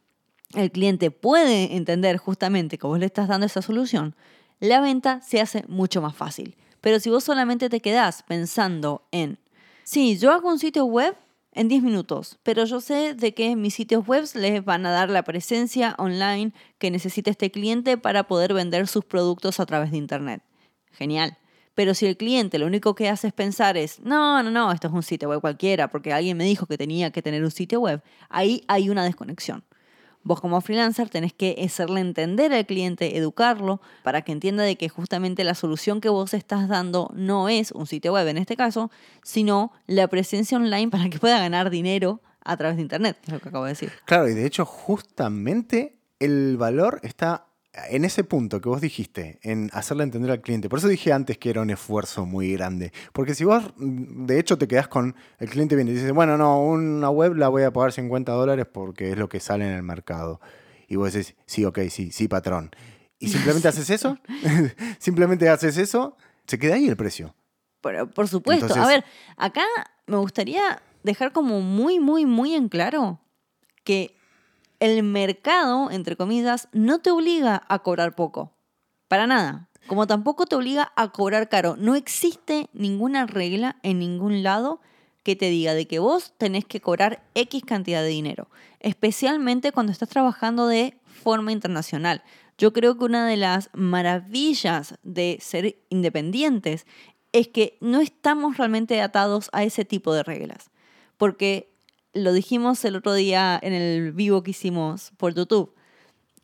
el 0.55 0.73
cliente 0.73 1.13
puede 1.13 1.77
entender 1.77 2.17
justamente 2.17 2.79
que 2.79 2.87
vos 2.87 2.99
le 2.99 3.07
estás 3.07 3.29
dando 3.29 3.47
esa 3.47 3.63
solución, 3.63 4.17
la 4.59 4.81
venta 4.81 5.21
se 5.21 5.41
hace 5.41 5.65
mucho 5.69 6.03
más 6.03 6.17
fácil. 6.17 6.57
Pero 6.81 6.99
si 7.01 7.11
vos 7.11 7.23
solamente 7.23 7.69
te 7.69 7.81
quedás 7.81 8.25
pensando 8.25 9.07
en, 9.13 9.39
sí, 9.89 10.19
yo 10.19 10.33
hago 10.33 10.51
un 10.51 10.59
sitio 10.59 10.85
web 10.85 11.17
en 11.53 11.69
10 11.69 11.83
minutos, 11.83 12.39
pero 12.43 12.65
yo 12.67 12.81
sé 12.81 13.15
de 13.15 13.33
que 13.33 13.57
mis 13.57 13.75
sitios 13.75 14.07
web 14.07 14.25
les 14.35 14.63
van 14.63 14.85
a 14.85 14.91
dar 14.91 15.09
la 15.09 15.23
presencia 15.25 15.95
online 15.99 16.53
que 16.79 16.91
necesita 16.91 17.31
este 17.31 17.51
cliente 17.51 17.97
para 17.97 18.25
poder 18.25 18.53
vender 18.53 18.87
sus 18.87 19.05
productos 19.05 19.61
a 19.61 19.67
través 19.67 19.91
de 19.91 19.97
Internet. 19.97 20.43
Genial. 20.93 21.39
Pero 21.75 21.95
si 21.95 22.07
el 22.07 22.17
cliente 22.19 22.59
lo 22.59 22.67
único 22.67 22.95
que 22.95 23.09
hace 23.09 23.29
es 23.29 23.33
pensar 23.33 23.77
es, 23.79 24.01
no, 24.01 24.43
no, 24.43 24.51
no, 24.51 24.73
esto 24.73 24.89
es 24.89 24.93
un 24.93 25.03
sitio 25.03 25.31
web 25.31 25.41
cualquiera, 25.41 25.89
porque 25.89 26.13
alguien 26.13 26.37
me 26.37 26.45
dijo 26.45 26.67
que 26.67 26.77
tenía 26.77 27.11
que 27.11 27.23
tener 27.23 27.43
un 27.43 27.51
sitio 27.51 27.81
web, 27.81 28.03
ahí 28.29 28.65
hay 28.69 28.91
una 28.91 29.05
desconexión. 29.05 29.65
Vos 30.23 30.41
como 30.41 30.61
freelancer 30.61 31.09
tenés 31.09 31.33
que 31.33 31.57
hacerle 31.65 32.01
entender 32.01 32.53
al 32.53 32.67
cliente, 32.67 33.17
educarlo, 33.17 33.81
para 34.03 34.23
que 34.23 34.33
entienda 34.33 34.65
de 34.65 34.77
que 34.77 34.89
justamente 34.89 35.45
la 35.45 35.55
solución 35.55 36.01
que 36.01 36.09
vos 36.09 36.35
estás 36.35 36.69
dando 36.69 37.11
no 37.15 37.49
es 37.49 37.73
un 37.73 37.87
sitio 37.87 38.13
web 38.13 38.29
en 38.29 38.39
este 38.39 38.57
caso, 38.57 38.91
sino 39.23 39.73
la 39.87 40.09
presencia 40.09 40.59
online 40.59 40.91
para 40.91 41.09
que 41.09 41.19
pueda 41.19 41.39
ganar 41.39 41.71
dinero 41.71 42.21
a 42.45 42.57
través 42.57 42.77
de 42.77 42.83
Internet, 42.83 43.19
es 43.27 43.33
lo 43.33 43.41
que 43.41 43.49
acabo 43.49 43.65
de 43.65 43.73
decir. 43.73 43.93
Claro, 44.07 44.29
y 44.29 44.35
de 44.35 44.47
hecho 44.47 44.65
justamente 44.65 45.99
el 46.19 46.57
valor 46.57 47.01
está 47.03 47.48
en 47.73 48.05
ese 48.05 48.25
punto 48.25 48.61
que 48.61 48.69
vos 48.69 48.81
dijiste, 48.81 49.39
en 49.43 49.71
hacerle 49.73 50.05
entender 50.05 50.31
al 50.31 50.41
cliente, 50.41 50.69
por 50.69 50.79
eso 50.79 50.89
dije 50.89 51.13
antes 51.13 51.39
que 51.39 51.51
era 51.51 51.61
un 51.61 51.71
esfuerzo 51.71 52.27
muy 52.27 52.53
grande. 52.53 52.93
Porque 53.13 53.35
si 53.35 53.45
vos, 53.45 53.63
de 53.77 54.39
hecho, 54.39 54.59
te 54.59 54.67
quedás 54.67 54.89
con 54.89 55.15
el 55.39 55.49
cliente 55.51 55.77
viene 55.77 55.91
y 55.91 55.95
dice, 55.95 56.13
bueno, 56.13 56.37
no, 56.37 56.63
una 56.63 57.11
web 57.11 57.35
la 57.35 57.49
voy 57.49 57.63
a 57.63 57.73
pagar 57.73 57.93
50 57.93 58.33
dólares 58.33 58.67
porque 58.73 59.11
es 59.11 59.19
lo 59.19 59.29
que 59.29 59.41
sale 59.41 59.67
en 59.67 59.75
el 59.75 59.83
mercado. 59.83 60.41
Y 60.89 60.97
vos 60.97 61.13
decís, 61.13 61.37
sí, 61.47 61.65
ok, 61.65 61.81
sí, 61.91 62.11
sí, 62.11 62.29
patrón. 62.29 62.71
Y 63.19 63.29
simplemente 63.29 63.69
haces 63.69 63.91
eso, 63.91 64.19
simplemente 64.99 65.49
haces 65.49 65.77
eso, 65.77 66.17
se 66.47 66.59
queda 66.59 66.75
ahí 66.75 66.89
el 66.89 66.97
precio. 66.97 67.35
Pero, 67.81 68.11
por 68.11 68.27
supuesto. 68.29 68.75
a 68.75 68.87
ver, 68.87 69.05
acá 69.37 69.65
me 70.07 70.17
gustaría 70.17 70.83
dejar 71.05 71.33
como 71.33 71.61
muy, 71.61 72.01
muy, 72.01 72.27
muy 72.27 72.55
en 72.55 72.69
claro 72.69 73.21
que 73.85 74.18
el 74.81 75.03
mercado, 75.03 75.91
entre 75.91 76.17
comillas, 76.17 76.69
no 76.73 77.01
te 77.01 77.11
obliga 77.11 77.63
a 77.69 77.81
cobrar 77.81 78.15
poco. 78.15 78.53
Para 79.09 79.27
nada. 79.27 79.69
Como 79.87 80.07
tampoco 80.07 80.47
te 80.47 80.57
obliga 80.57 80.93
a 80.97 81.13
cobrar 81.13 81.49
caro. 81.49 81.77
No 81.79 81.95
existe 81.95 82.69
ninguna 82.73 83.27
regla 83.27 83.77
en 83.83 83.99
ningún 83.99 84.43
lado 84.43 84.81
que 85.23 85.35
te 85.35 85.51
diga 85.51 85.75
de 85.75 85.87
que 85.87 85.99
vos 85.99 86.35
tenés 86.39 86.65
que 86.65 86.81
cobrar 86.81 87.23
X 87.35 87.63
cantidad 87.65 88.03
de 88.03 88.09
dinero. 88.09 88.49
Especialmente 88.81 89.73
cuando 89.73 89.93
estás 89.93 90.09
trabajando 90.09 90.67
de 90.67 90.99
forma 91.05 91.53
internacional. 91.53 92.23
Yo 92.59 92.73
creo 92.73 92.99
que 92.99 93.05
una 93.05 93.27
de 93.27 93.37
las 93.37 93.71
maravillas 93.73 94.95
de 95.03 95.39
ser 95.41 95.77
independientes 95.91 96.87
es 97.33 97.49
que 97.49 97.77
no 97.81 98.01
estamos 98.01 98.57
realmente 98.57 99.01
atados 99.01 99.49
a 99.53 99.65
ese 99.65 99.85
tipo 99.85 100.13
de 100.13 100.23
reglas. 100.23 100.71
Porque 101.17 101.71
lo 102.19 102.33
dijimos 102.33 102.85
el 102.85 102.97
otro 102.97 103.15
día 103.15 103.59
en 103.63 103.73
el 103.73 104.13
vivo 104.13 104.43
que 104.43 104.51
hicimos 104.53 105.13
por 105.17 105.35
YouTube, 105.35 105.73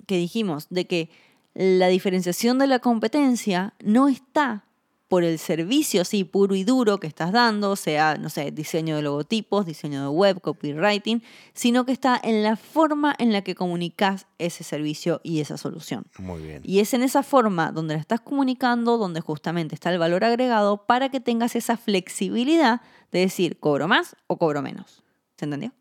que 0.07 0.16
dijimos 0.16 0.66
de 0.71 0.87
que 0.87 1.11
la 1.54 1.88
diferenciación 1.88 2.59
de 2.59 2.66
la 2.66 2.81
competencia 2.81 3.75
no 3.83 4.09
está 4.09 4.64
por 5.09 5.23
el 5.23 5.38
servicio 5.38 6.02
así 6.02 6.25
puro 6.25 6.57
y 6.57 6.64
duro 6.64 6.99
que 6.99 7.07
estás 7.07 7.31
dando, 7.31 7.76
sea, 7.76 8.16
no 8.16 8.31
sé, 8.31 8.50
diseño 8.50 8.97
de 8.97 9.02
logotipos, 9.02 9.64
diseño 9.64 10.02
de 10.02 10.09
web, 10.09 10.40
copywriting, 10.40 11.23
sino 11.52 11.85
que 11.85 11.93
está 11.93 12.21
en 12.21 12.43
la 12.43 12.57
forma 12.57 13.14
en 13.19 13.33
la 13.33 13.43
que 13.43 13.54
comunicas 13.54 14.26
ese 14.38 14.64
servicio 14.64 15.21
y 15.23 15.38
esa 15.38 15.57
solución. 15.57 16.07
Muy 16.19 16.43
bien. 16.43 16.62
Y 16.64 16.81
es 16.81 16.95
en 16.95 17.04
esa 17.04 17.23
forma 17.23 17.71
donde 17.71 17.95
la 17.95 18.00
estás 18.00 18.23
comunicando, 18.23 18.99
donde 18.99 19.21
justamente 19.21 19.76
está 19.76 19.93
el 19.93 20.00
valor 20.00 20.25
agregado 20.25 20.78
para 20.87 21.11
que 21.11 21.21
tengas 21.21 21.54
esa 21.54 21.76
flexibilidad 21.76 22.81
de 23.12 23.21
decir, 23.21 23.61
cobro 23.61 23.87
más 23.87 24.16
o 24.26 24.37
cobro 24.37 24.62
menos. 24.62 25.03
¿Se 25.37 25.45
entendió? 25.45 25.73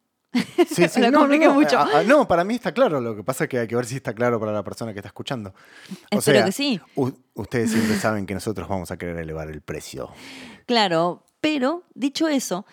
Sí, 0.67 0.87
sí, 0.89 0.99
no, 1.01 1.27
no, 1.27 1.53
mucho. 1.53 1.85
no, 2.07 2.27
para 2.27 2.43
mí 2.43 2.55
está 2.55 2.71
claro. 2.73 2.99
Lo 2.99 3.15
que 3.15 3.23
pasa 3.23 3.43
es 3.43 3.49
que 3.49 3.59
hay 3.59 3.67
que 3.67 3.75
ver 3.75 3.85
si 3.85 3.95
está 3.97 4.13
claro 4.13 4.39
para 4.39 4.51
la 4.51 4.63
persona 4.63 4.91
que 4.93 4.99
está 4.99 5.09
escuchando. 5.09 5.53
O 6.11 6.17
Espero 6.17 6.45
que 6.45 6.51
sí. 6.51 6.81
ustedes 7.35 7.71
siempre 7.71 7.97
saben 7.97 8.25
que 8.25 8.33
nosotros 8.33 8.67
vamos 8.67 8.89
a 8.91 8.97
querer 8.97 9.17
elevar 9.17 9.49
el 9.49 9.61
precio. 9.61 10.09
Claro, 10.65 11.23
pero 11.39 11.83
dicho 11.93 12.27
eso, 12.27 12.65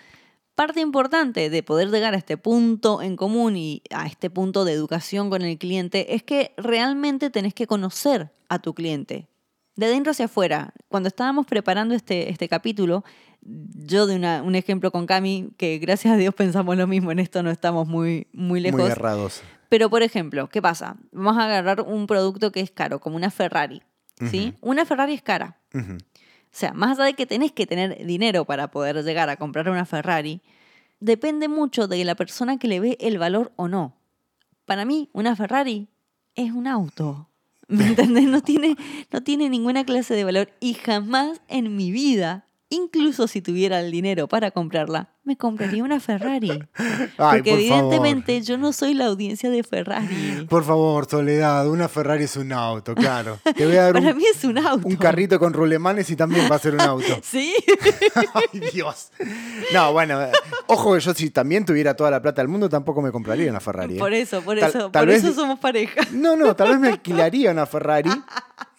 parte 0.54 0.80
importante 0.80 1.50
de 1.50 1.62
poder 1.62 1.90
llegar 1.90 2.14
a 2.14 2.16
este 2.16 2.38
punto 2.38 3.02
en 3.02 3.16
común 3.16 3.56
y 3.56 3.82
a 3.90 4.06
este 4.06 4.30
punto 4.30 4.64
de 4.64 4.72
educación 4.72 5.28
con 5.28 5.42
el 5.42 5.58
cliente 5.58 6.14
es 6.14 6.22
que 6.22 6.54
realmente 6.56 7.30
tenés 7.30 7.52
que 7.52 7.66
conocer 7.66 8.32
a 8.48 8.58
tu 8.60 8.74
cliente. 8.74 9.28
De 9.76 9.88
dentro 9.88 10.10
hacia 10.10 10.26
afuera. 10.26 10.74
Cuando 10.88 11.08
estábamos 11.08 11.46
preparando 11.46 11.94
este, 11.94 12.30
este 12.30 12.48
capítulo, 12.48 13.04
yo 13.42 14.06
de 14.06 14.16
un 14.16 14.54
ejemplo 14.54 14.90
con 14.90 15.06
Cami, 15.06 15.50
que 15.56 15.78
gracias 15.78 16.14
a 16.14 16.16
Dios 16.16 16.34
pensamos 16.34 16.76
lo 16.76 16.86
mismo, 16.86 17.12
en 17.12 17.18
esto 17.18 17.42
no 17.42 17.50
estamos 17.50 17.88
muy, 17.88 18.26
muy 18.32 18.60
lejos. 18.60 18.80
Muy 18.80 18.90
errados. 18.90 19.42
Pero, 19.68 19.88
por 19.88 20.02
ejemplo, 20.02 20.48
¿qué 20.48 20.60
pasa? 20.60 20.96
Vamos 21.12 21.38
a 21.38 21.44
agarrar 21.44 21.82
un 21.82 22.06
producto 22.06 22.50
que 22.52 22.60
es 22.60 22.70
caro, 22.70 23.00
como 23.00 23.16
una 23.16 23.30
Ferrari. 23.30 23.82
¿sí? 24.30 24.54
Una 24.60 24.84
Ferrari 24.84 25.14
es 25.14 25.22
cara. 25.22 25.58
O 25.72 26.52
sea, 26.52 26.72
más 26.72 26.98
allá 26.98 27.06
de 27.06 27.14
que 27.14 27.26
tenés 27.26 27.52
que 27.52 27.66
tener 27.66 28.04
dinero 28.04 28.44
para 28.44 28.70
poder 28.70 28.96
llegar 29.04 29.30
a 29.30 29.36
comprar 29.36 29.68
una 29.70 29.86
Ferrari, 29.86 30.42
depende 30.98 31.48
mucho 31.48 31.86
de 31.86 32.04
la 32.04 32.16
persona 32.16 32.58
que 32.58 32.68
le 32.68 32.80
ve 32.80 32.98
el 33.00 33.18
valor 33.18 33.52
o 33.56 33.68
no. 33.68 33.96
Para 34.64 34.84
mí, 34.84 35.08
una 35.12 35.36
Ferrari 35.36 35.88
es 36.34 36.52
un 36.52 36.66
auto. 36.66 37.28
¿Me 37.68 37.86
entendés? 37.86 38.24
No 38.24 38.42
tiene, 38.42 38.76
no 39.12 39.22
tiene 39.22 39.48
ninguna 39.48 39.84
clase 39.84 40.14
de 40.14 40.24
valor 40.24 40.50
y 40.58 40.74
jamás 40.74 41.40
en 41.48 41.76
mi 41.76 41.92
vida 41.92 42.44
incluso 42.70 43.28
si 43.28 43.42
tuviera 43.42 43.80
el 43.80 43.90
dinero 43.90 44.28
para 44.28 44.52
comprarla, 44.52 45.14
me 45.22 45.36
compraría 45.36 45.84
una 45.84 46.00
Ferrari. 46.00 46.64
Porque 47.16 47.52
evidentemente 47.52 48.40
yo 48.42 48.56
no 48.56 48.72
soy 48.72 48.94
la 48.94 49.06
audiencia 49.06 49.50
de 49.50 49.62
Ferrari. 49.62 50.46
Por 50.48 50.64
favor, 50.64 51.06
Soledad, 51.08 51.68
una 51.68 51.88
Ferrari 51.88 52.24
es 52.24 52.36
un 52.36 52.52
auto, 52.52 52.94
claro. 52.94 53.38
Te 53.56 53.66
voy 53.66 53.76
a 53.76 53.84
dar 53.84 53.92
para 53.92 54.14
mí 54.14 54.24
es 54.24 54.44
un 54.44 54.58
auto. 54.58 54.88
Un 54.88 54.96
carrito 54.96 55.38
con 55.38 55.52
rulemanes 55.52 56.08
y 56.10 56.16
también 56.16 56.50
va 56.50 56.56
a 56.56 56.58
ser 56.58 56.74
un 56.74 56.80
auto. 56.80 57.18
sí. 57.22 57.54
Ay, 58.14 58.60
Dios. 58.72 59.10
No, 59.72 59.92
bueno, 59.92 60.18
ojo 60.66 60.94
que 60.94 61.00
yo 61.00 61.14
si 61.14 61.30
también 61.30 61.64
tuviera 61.64 61.94
toda 61.94 62.10
la 62.10 62.22
plata 62.22 62.40
del 62.40 62.48
mundo 62.48 62.68
tampoco 62.68 63.02
me 63.02 63.12
compraría 63.12 63.50
una 63.50 63.60
Ferrari. 63.60 63.96
¿eh? 63.96 63.98
Por 63.98 64.12
eso, 64.12 64.42
por 64.42 64.58
eso, 64.58 64.90
por 64.90 65.10
eso 65.10 65.32
somos 65.32 65.58
pareja. 65.58 66.00
No, 66.12 66.36
no, 66.36 66.56
tal 66.56 66.70
vez 66.70 66.80
me 66.80 66.88
alquilaría 66.88 67.50
una 67.50 67.66
Ferrari 67.66 68.10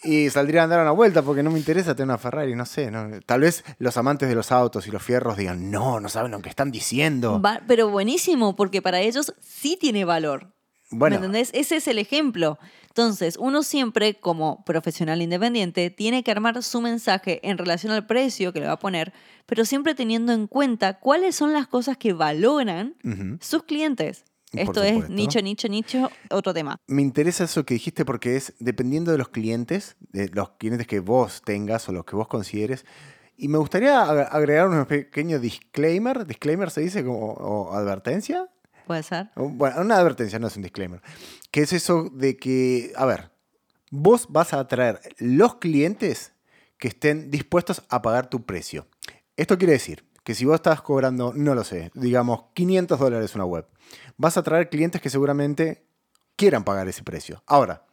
y 0.03 0.29
saldría 0.29 0.61
a 0.61 0.63
andar 0.63 0.81
una 0.81 0.91
vuelta 0.91 1.21
porque 1.21 1.43
no 1.43 1.51
me 1.51 1.59
interesa 1.59 1.93
tener 1.93 2.09
una 2.09 2.17
Ferrari, 2.17 2.55
no 2.55 2.65
sé. 2.65 2.91
Tal 3.25 3.41
vez 3.41 3.63
los 3.77 3.95
amantes 3.97 4.27
de 4.29 4.35
los 4.35 4.51
autos 4.51 4.87
y 4.87 4.91
los 4.91 5.03
fierros 5.03 5.37
digan, 5.37 5.69
no, 5.69 5.99
no 5.99 6.09
saben 6.09 6.30
lo 6.31 6.41
que 6.41 6.49
están 6.49 6.71
diciendo. 6.71 7.41
pero 7.67 7.89
buenísimo, 7.89 8.55
porque 8.55 8.81
para 8.81 8.99
ellos 9.01 9.33
sí 9.39 9.77
tiene 9.79 10.05
valor. 10.05 10.53
Bueno. 10.89 11.13
¿Me 11.13 11.25
entendés? 11.25 11.51
Ese 11.53 11.77
es 11.77 11.87
el 11.87 11.97
ejemplo. 11.97 12.59
Entonces, 12.87 13.37
uno 13.39 13.63
siempre, 13.63 14.19
como 14.19 14.65
profesional 14.65 15.21
independiente, 15.21 15.89
tiene 15.89 16.23
que 16.23 16.31
armar 16.31 16.61
su 16.61 16.81
mensaje 16.81 17.39
en 17.47 17.57
relación 17.57 17.93
al 17.93 18.05
precio 18.05 18.51
que 18.51 18.59
le 18.59 18.67
va 18.67 18.73
a 18.73 18.79
poner, 18.79 19.13
pero 19.45 19.63
siempre 19.63 19.95
teniendo 19.95 20.33
en 20.33 20.47
cuenta 20.47 20.99
cuáles 20.99 21.35
son 21.35 21.53
las 21.53 21.67
cosas 21.67 21.95
que 21.95 22.11
valoran 22.11 22.95
sus 23.39 23.63
clientes. 23.63 24.25
Por 24.51 24.59
Esto 24.59 24.83
es 24.83 25.09
nicho, 25.09 25.41
nicho, 25.41 25.69
nicho, 25.69 26.11
otro 26.29 26.53
tema. 26.53 26.75
Me 26.87 27.01
interesa 27.01 27.45
eso 27.45 27.65
que 27.65 27.75
dijiste 27.75 28.03
porque 28.03 28.35
es 28.35 28.53
dependiendo 28.59 29.13
de 29.13 29.17
los 29.17 29.29
clientes, 29.29 29.95
de 29.99 30.27
los 30.27 30.49
clientes 30.57 30.87
que 30.87 30.99
vos 30.99 31.41
tengas 31.45 31.87
o 31.87 31.93
los 31.93 32.03
que 32.03 32.17
vos 32.17 32.27
consideres. 32.27 32.83
Y 33.37 33.47
me 33.47 33.57
gustaría 33.57 34.03
ag- 34.05 34.27
agregar 34.31 34.67
un 34.67 34.85
pequeño 34.85 35.39
disclaimer. 35.39 36.25
¿Disclaimer 36.25 36.69
se 36.71 36.81
dice 36.81 37.03
como 37.03 37.31
o 37.33 37.73
advertencia? 37.73 38.47
Puede 38.85 39.03
ser. 39.03 39.29
Bueno, 39.35 39.81
una 39.81 39.97
advertencia, 39.97 40.37
no 40.39 40.47
es 40.47 40.55
un 40.55 40.63
disclaimer. 40.63 41.01
Que 41.49 41.61
es 41.61 41.73
eso 41.73 42.09
de 42.13 42.37
que, 42.37 42.91
a 42.95 43.05
ver, 43.05 43.31
vos 43.89 44.27
vas 44.29 44.53
a 44.53 44.59
atraer 44.59 44.99
los 45.17 45.55
clientes 45.55 46.33
que 46.77 46.87
estén 46.89 47.31
dispuestos 47.31 47.83
a 47.89 48.01
pagar 48.01 48.29
tu 48.29 48.45
precio. 48.45 48.87
Esto 49.37 49.57
quiere 49.57 49.73
decir 49.73 50.05
que 50.23 50.35
si 50.35 50.45
vos 50.45 50.55
estás 50.55 50.81
cobrando, 50.81 51.33
no 51.35 51.55
lo 51.55 51.63
sé, 51.63 51.91
digamos 51.95 52.45
500 52.53 52.99
dólares 52.99 53.33
una 53.35 53.45
web, 53.45 53.65
vas 54.17 54.37
a 54.37 54.41
atraer 54.41 54.69
clientes 54.69 55.01
que 55.01 55.09
seguramente 55.09 55.83
quieran 56.35 56.63
pagar 56.63 56.87
ese 56.87 57.03
precio. 57.03 57.43
Ahora, 57.47 57.85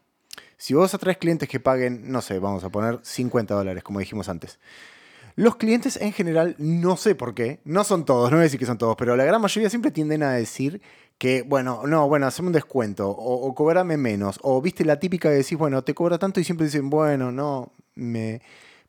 si 0.57 0.75
vos 0.75 0.93
atraes 0.95 1.19
clientes 1.19 1.49
que 1.49 1.61
paguen, 1.61 2.11
no 2.11 2.21
sé, 2.23 2.39
vamos 2.39 2.65
a 2.65 2.71
poner 2.71 2.99
50 3.03 3.55
dólares, 3.55 3.83
como 3.83 3.99
dijimos 4.01 4.29
antes. 4.29 4.59
Los 5.39 5.55
clientes 5.55 5.97
en 5.99 6.13
general, 6.13 6.57
no 6.59 6.97
sé 6.97 7.15
por 7.15 7.33
qué, 7.33 7.61
no 7.63 7.85
son 7.85 8.05
todos, 8.05 8.29
no 8.29 8.39
voy 8.39 8.41
a 8.41 8.43
decir 8.43 8.59
que 8.59 8.67
son 8.67 8.77
todos, 8.77 8.97
pero 8.97 9.15
la 9.15 9.23
gran 9.25 9.41
mayoría 9.41 9.71
siempre 9.71 9.93
tienden 9.93 10.25
a 10.25 10.33
decir 10.33 10.83
que, 11.17 11.43
bueno, 11.43 11.83
no, 11.87 12.09
bueno, 12.09 12.27
haceme 12.27 12.49
un 12.49 12.55
descuento, 12.55 13.09
o, 13.09 13.47
o 13.47 13.55
cobrame 13.55 13.97
menos, 13.97 14.41
o 14.43 14.61
viste 14.61 14.85
la 14.85 14.99
típica 14.99 15.29
que 15.29 15.37
decís, 15.37 15.57
bueno, 15.57 15.85
te 15.85 15.95
cobra 15.95 16.19
tanto 16.19 16.41
y 16.41 16.45
siempre 16.45 16.67
dicen, 16.67 16.91
bueno, 16.91 17.31
no, 17.31 17.73
me 17.95 18.43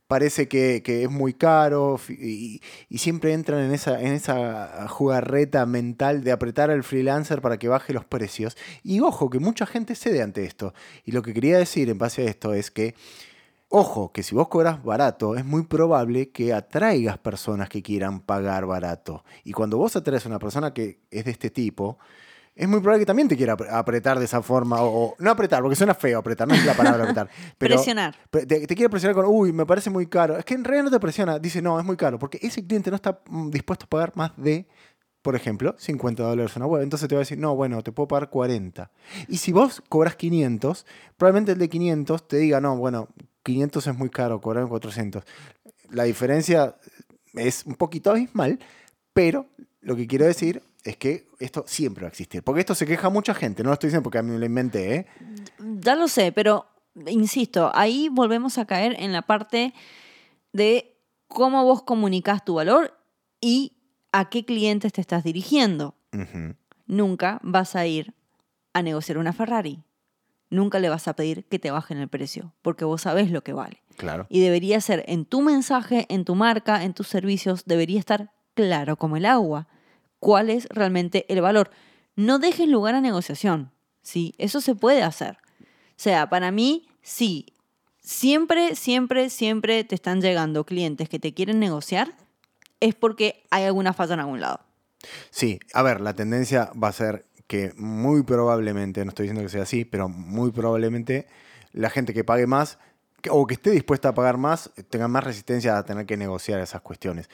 parece 0.08 0.48
que, 0.48 0.82
es 0.84 1.12
muy 1.12 1.36
caro, 1.36 2.00
y, 2.10 2.64
y 2.90 2.98
siempre 2.98 3.34
entran 3.34 3.60
en 3.60 3.72
esa, 3.72 4.02
en 4.02 4.14
esa 4.14 4.88
jugarreta 4.88 5.68
mental 5.68 6.24
de 6.24 6.32
apretar 6.32 6.72
al 6.72 6.84
freelancer 6.84 7.44
para 7.44 7.60
que 7.60 7.68
baje 7.68 7.94
los 7.94 8.06
precios. 8.06 8.58
Y 8.84 9.02
ojo, 9.02 9.30
que 9.30 9.38
mucha 9.38 9.68
gente 9.68 9.94
cede 9.94 10.24
ante 10.24 10.46
esto. 10.46 10.74
Y 11.06 11.12
lo 11.12 11.22
que 11.22 11.36
quería 11.36 11.60
decir 11.60 11.92
en 11.92 12.00
base 12.00 12.24
a 12.24 12.26
esto 12.26 12.56
es 12.56 12.72
que 12.72 12.96
Ojo, 13.72 14.12
que 14.12 14.24
si 14.24 14.34
vos 14.34 14.48
cobras 14.48 14.84
barato, 14.84 15.36
es 15.36 15.46
muy 15.46 15.62
probable 15.64 16.32
que 16.32 16.54
atraigas 16.54 17.20
personas 17.20 17.70
que 17.70 17.84
quieran 17.84 18.20
pagar 18.20 18.66
barato. 18.66 19.24
Y 19.44 19.52
cuando 19.52 19.78
vos 19.78 19.96
atraes 19.96 20.26
a 20.26 20.30
una 20.30 20.40
persona 20.40 20.74
que 20.74 21.02
es 21.12 21.26
de 21.26 21.32
este 21.32 21.52
tipo, 21.52 22.00
es 22.56 22.68
muy 22.68 22.80
probable 22.80 23.02
que 23.02 23.06
también 23.06 23.28
te 23.28 23.38
quiera 23.38 23.56
apre- 23.56 23.72
apretar 23.72 24.18
de 24.18 24.26
esa 24.26 24.42
forma. 24.42 24.82
O, 24.82 25.06
o- 25.10 25.16
no 25.20 25.30
apretar, 25.30 25.62
porque 25.62 25.76
suena 25.76 25.94
feo 25.94 26.18
apretar, 26.18 26.48
no 26.48 26.56
es 26.56 26.66
la 26.66 26.74
palabra 26.74 27.04
apretar. 27.04 27.30
Pero 27.60 27.76
Presionar. 27.76 28.16
pre- 28.32 28.48
Te, 28.48 28.66
te 28.66 28.76
quiere 28.76 28.90
presionar 28.90 29.16
con, 29.16 29.26
uy, 29.28 29.54
me 29.54 29.68
parece 29.68 29.92
muy 29.92 30.08
caro. 30.08 30.36
Es 30.36 30.46
que 30.46 30.56
en 30.56 30.64
realidad 30.64 30.86
no 30.86 30.92
te 30.92 31.00
presiona. 31.00 31.38
Dice, 31.38 31.62
no, 31.62 31.80
es 31.80 31.86
muy 31.86 31.96
caro. 31.96 32.18
Porque 32.18 32.40
ese 32.42 32.66
cliente 32.66 32.90
no 32.90 32.96
está 32.96 33.22
mm, 33.30 33.52
dispuesto 33.52 33.86
a 33.86 33.90
pagar 33.90 34.14
más 34.16 34.32
de, 34.36 34.68
por 35.22 35.36
ejemplo, 35.36 35.76
50 35.78 36.24
dólares 36.24 36.56
una 36.56 36.66
web. 36.66 36.82
Entonces 36.82 37.08
te 37.08 37.14
va 37.14 37.20
a 37.20 37.22
decir, 37.22 37.38
no, 37.38 37.56
bueno, 37.56 37.84
te 37.84 37.92
puedo 37.92 38.08
pagar 38.08 38.32
40. 38.32 38.92
Y 39.28 39.38
si 39.38 39.52
vos 39.52 39.82
cobras 39.90 40.16
500, 40.16 40.88
probablemente 41.18 41.52
el 41.52 41.60
de 41.60 41.70
500 41.70 42.28
te 42.28 42.38
diga, 42.38 42.60
no, 42.60 42.76
bueno, 42.76 43.10
500 43.50 43.88
es 43.88 43.98
muy 43.98 44.10
caro, 44.10 44.42
cobrarme 44.42 44.70
400. 44.70 45.24
La 45.92 46.04
diferencia 46.04 46.76
es 47.34 47.66
un 47.66 47.76
poquito 47.76 48.12
abismal, 48.12 48.60
pero 49.14 49.48
lo 49.82 49.96
que 49.96 50.08
quiero 50.08 50.26
decir 50.26 50.62
es 50.84 50.98
que 50.98 51.28
esto 51.40 51.64
siempre 51.68 52.04
va 52.04 52.08
a 52.08 52.10
existir. 52.10 52.44
Porque 52.44 52.62
esto 52.62 52.76
se 52.76 52.86
queja 52.86 53.10
mucha 53.10 53.34
gente, 53.34 53.64
no 53.64 53.70
lo 53.70 53.74
estoy 53.74 53.90
diciendo 53.90 54.04
porque 54.04 54.20
a 54.20 54.24
mí 54.24 54.32
me 54.32 54.40
lo 54.40 54.46
inventé, 54.46 54.96
¿eh? 54.96 55.06
Ya 55.60 55.96
lo 55.96 56.08
sé, 56.08 56.32
pero 56.32 56.66
insisto, 57.08 57.72
ahí 57.74 58.10
volvemos 58.10 58.58
a 58.58 58.66
caer 58.66 58.96
en 59.00 59.12
la 59.14 59.22
parte 59.22 59.74
de 60.54 60.96
cómo 61.28 61.64
vos 61.64 61.84
comunicas 61.84 62.46
tu 62.46 62.56
valor 62.56 62.94
y 63.42 63.74
a 64.12 64.30
qué 64.30 64.46
clientes 64.46 64.94
te 64.94 65.02
estás 65.02 65.24
dirigiendo. 65.24 65.96
Nunca 66.88 67.40
vas 67.44 67.76
a 67.76 67.86
ir 67.86 68.14
a 68.74 68.82
negociar 68.82 69.18
una 69.18 69.34
Ferrari. 69.34 69.84
Nunca 70.50 70.80
le 70.80 70.90
vas 70.90 71.08
a 71.08 71.16
pedir 71.16 71.46
que 71.46 71.60
te 71.60 71.72
bajen 71.72 71.98
el 71.98 72.08
precio, 72.08 72.54
porque 72.62 72.86
vos 72.86 73.02
sabés 73.02 73.32
lo 73.32 73.44
que 73.44 73.54
vale. 73.54 73.84
Claro. 73.98 74.26
Y 74.30 74.40
debería 74.40 74.82
ser 74.82 75.04
en 75.08 75.26
tu 75.26 75.42
mensaje, 75.42 76.06
en 76.10 76.26
tu 76.26 76.36
marca, 76.36 76.84
en 76.84 76.94
tus 76.94 77.08
servicios, 77.08 77.66
debería 77.66 78.00
estar 78.00 78.32
claro 78.56 78.98
como 78.98 79.18
el 79.18 79.26
agua 79.26 79.68
cuál 80.20 80.50
es 80.50 80.68
realmente 80.70 81.26
el 81.30 81.42
valor. 81.42 81.72
No 82.16 82.40
dejes 82.40 82.68
lugar 82.68 82.96
a 82.96 83.02
negociación, 83.02 83.72
¿sí? 84.02 84.34
Eso 84.38 84.62
se 84.62 84.76
puede 84.76 85.04
hacer. 85.04 85.38
O 85.62 86.02
sea, 86.02 86.30
para 86.30 86.52
mí, 86.52 86.88
sí, 87.02 87.54
siempre, 88.02 88.76
siempre, 88.76 89.30
siempre 89.30 89.84
te 89.84 89.96
están 89.96 90.22
llegando 90.22 90.66
clientes 90.66 91.10
que 91.10 91.20
te 91.20 91.34
quieren 91.34 91.60
negociar, 91.60 92.16
es 92.80 92.96
porque 92.96 93.44
hay 93.50 93.64
alguna 93.64 93.94
falla 93.94 94.16
en 94.16 94.20
algún 94.22 94.42
lado. 94.42 94.62
Sí, 95.30 95.60
a 95.74 95.82
ver, 95.82 96.02
la 96.02 96.16
tendencia 96.16 96.72
va 96.82 96.90
a 96.90 96.94
ser 96.94 97.26
que 97.50 97.74
muy 97.76 98.22
probablemente, 98.22 99.04
no 99.04 99.10
estoy 99.10 99.24
diciendo 99.24 99.42
que 99.42 99.50
sea 99.50 99.64
así, 99.64 99.84
pero 99.84 100.08
muy 100.08 100.52
probablemente 100.52 101.26
la 101.74 101.90
gente 101.90 102.14
que 102.14 102.24
pague 102.24 102.46
más 102.46 102.78
o 103.32 103.48
que 103.48 103.56
esté 103.56 103.72
dispuesta 103.72 104.10
a 104.10 104.14
pagar 104.14 104.38
más 104.38 104.70
tenga 104.92 105.08
más 105.08 105.24
resistencia 105.24 105.76
a 105.76 105.84
tener 105.84 106.06
que 106.06 106.16
negociar 106.16 106.60
esas 106.60 106.82
cuestiones. 106.82 107.28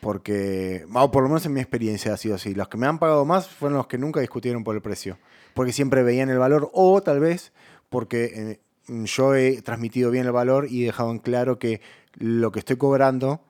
Porque, 0.00 0.86
o 0.94 1.10
por 1.10 1.24
lo 1.24 1.28
menos 1.28 1.44
en 1.46 1.52
mi 1.52 1.60
experiencia 1.60 2.14
ha 2.14 2.16
sido 2.16 2.36
así. 2.36 2.54
Los 2.54 2.68
que 2.68 2.78
me 2.78 2.86
han 2.86 3.00
pagado 3.00 3.24
más 3.24 3.48
fueron 3.48 3.76
los 3.76 3.88
que 3.88 3.98
nunca 3.98 4.20
discutieron 4.20 4.62
por 4.62 4.76
el 4.76 4.82
precio. 4.82 5.18
Porque 5.52 5.72
siempre 5.72 6.04
veían 6.04 6.30
el 6.30 6.38
valor 6.38 6.70
o 6.72 7.02
tal 7.02 7.18
vez 7.18 7.52
porque 7.88 8.60
eh, 8.86 9.04
yo 9.04 9.34
he 9.34 9.62
transmitido 9.62 10.12
bien 10.12 10.26
el 10.26 10.32
valor 10.32 10.68
y 10.70 10.84
he 10.84 10.86
dejado 10.86 11.10
en 11.10 11.18
claro 11.18 11.58
que 11.58 11.80
lo 12.14 12.52
que 12.52 12.60
estoy 12.60 12.76
cobrando 12.76 13.40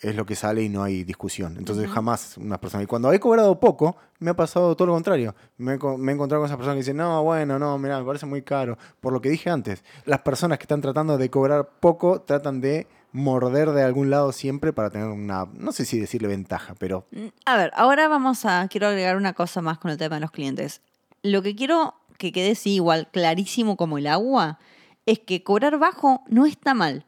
es 0.00 0.16
lo 0.16 0.24
que 0.24 0.34
sale 0.34 0.62
y 0.62 0.68
no 0.68 0.82
hay 0.82 1.04
discusión. 1.04 1.56
Entonces 1.58 1.88
jamás 1.90 2.36
una 2.38 2.58
persona... 2.58 2.82
Y 2.82 2.86
cuando 2.86 3.12
he 3.12 3.20
cobrado 3.20 3.60
poco, 3.60 3.96
me 4.18 4.30
ha 4.30 4.34
pasado 4.34 4.74
todo 4.74 4.86
lo 4.86 4.94
contrario. 4.94 5.34
Me 5.58 5.74
he, 5.74 5.78
co- 5.78 5.98
me 5.98 6.10
he 6.10 6.14
encontrado 6.14 6.40
con 6.42 6.46
esas 6.46 6.56
personas 6.56 6.74
que 6.76 6.80
dicen, 6.80 6.96
no, 6.96 7.22
bueno, 7.22 7.58
no, 7.58 7.76
mira, 7.78 7.98
me 7.98 8.04
parece 8.06 8.24
muy 8.26 8.42
caro. 8.42 8.78
Por 9.00 9.12
lo 9.12 9.20
que 9.20 9.28
dije 9.28 9.50
antes, 9.50 9.84
las 10.06 10.22
personas 10.22 10.58
que 10.58 10.64
están 10.64 10.80
tratando 10.80 11.18
de 11.18 11.28
cobrar 11.30 11.68
poco 11.80 12.22
tratan 12.22 12.60
de 12.62 12.86
morder 13.12 13.70
de 13.72 13.82
algún 13.82 14.08
lado 14.08 14.32
siempre 14.32 14.72
para 14.72 14.88
tener 14.88 15.08
una, 15.08 15.46
no 15.52 15.72
sé 15.72 15.84
si 15.84 15.98
decirle 15.98 16.28
ventaja, 16.28 16.74
pero 16.78 17.06
Mm, 17.10 17.26
A 17.44 17.56
ver, 17.56 17.70
ahora 17.74 18.06
vamos 18.08 18.44
a, 18.46 18.66
quiero 18.68 18.86
agregar 18.86 19.16
una 19.16 19.32
cosa 19.34 19.60
más 19.60 19.78
con 19.78 19.90
el 19.90 19.98
tema 19.98 20.14
de 20.16 20.20
los 20.20 20.30
clientes. 20.30 20.80
Lo 21.22 21.42
que 21.42 21.54
quiero 21.56 21.94
que 22.18 22.30
quede 22.32 22.54
sí 22.54 22.74
igual 22.76 23.08
clarísimo 23.10 23.76
como 23.76 23.98
el 23.98 24.06
agua 24.06 24.58
es 25.06 25.18
que 25.18 25.42
cobrar 25.42 25.78
bajo 25.78 26.22
no 26.28 26.46
está 26.46 26.72
mal, 26.72 27.04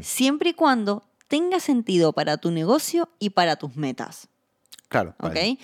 siempre 0.00 0.50
y 0.50 0.54
cuando 0.54 1.02
tenga 1.32 1.60
sentido 1.60 2.12
para 2.12 2.36
tu 2.36 2.50
negocio 2.50 3.08
y 3.18 3.30
para 3.30 3.56
tus 3.56 3.74
metas. 3.74 4.28
claro. 4.88 5.14
¿Ok? 5.16 5.28
vale. 5.32 5.58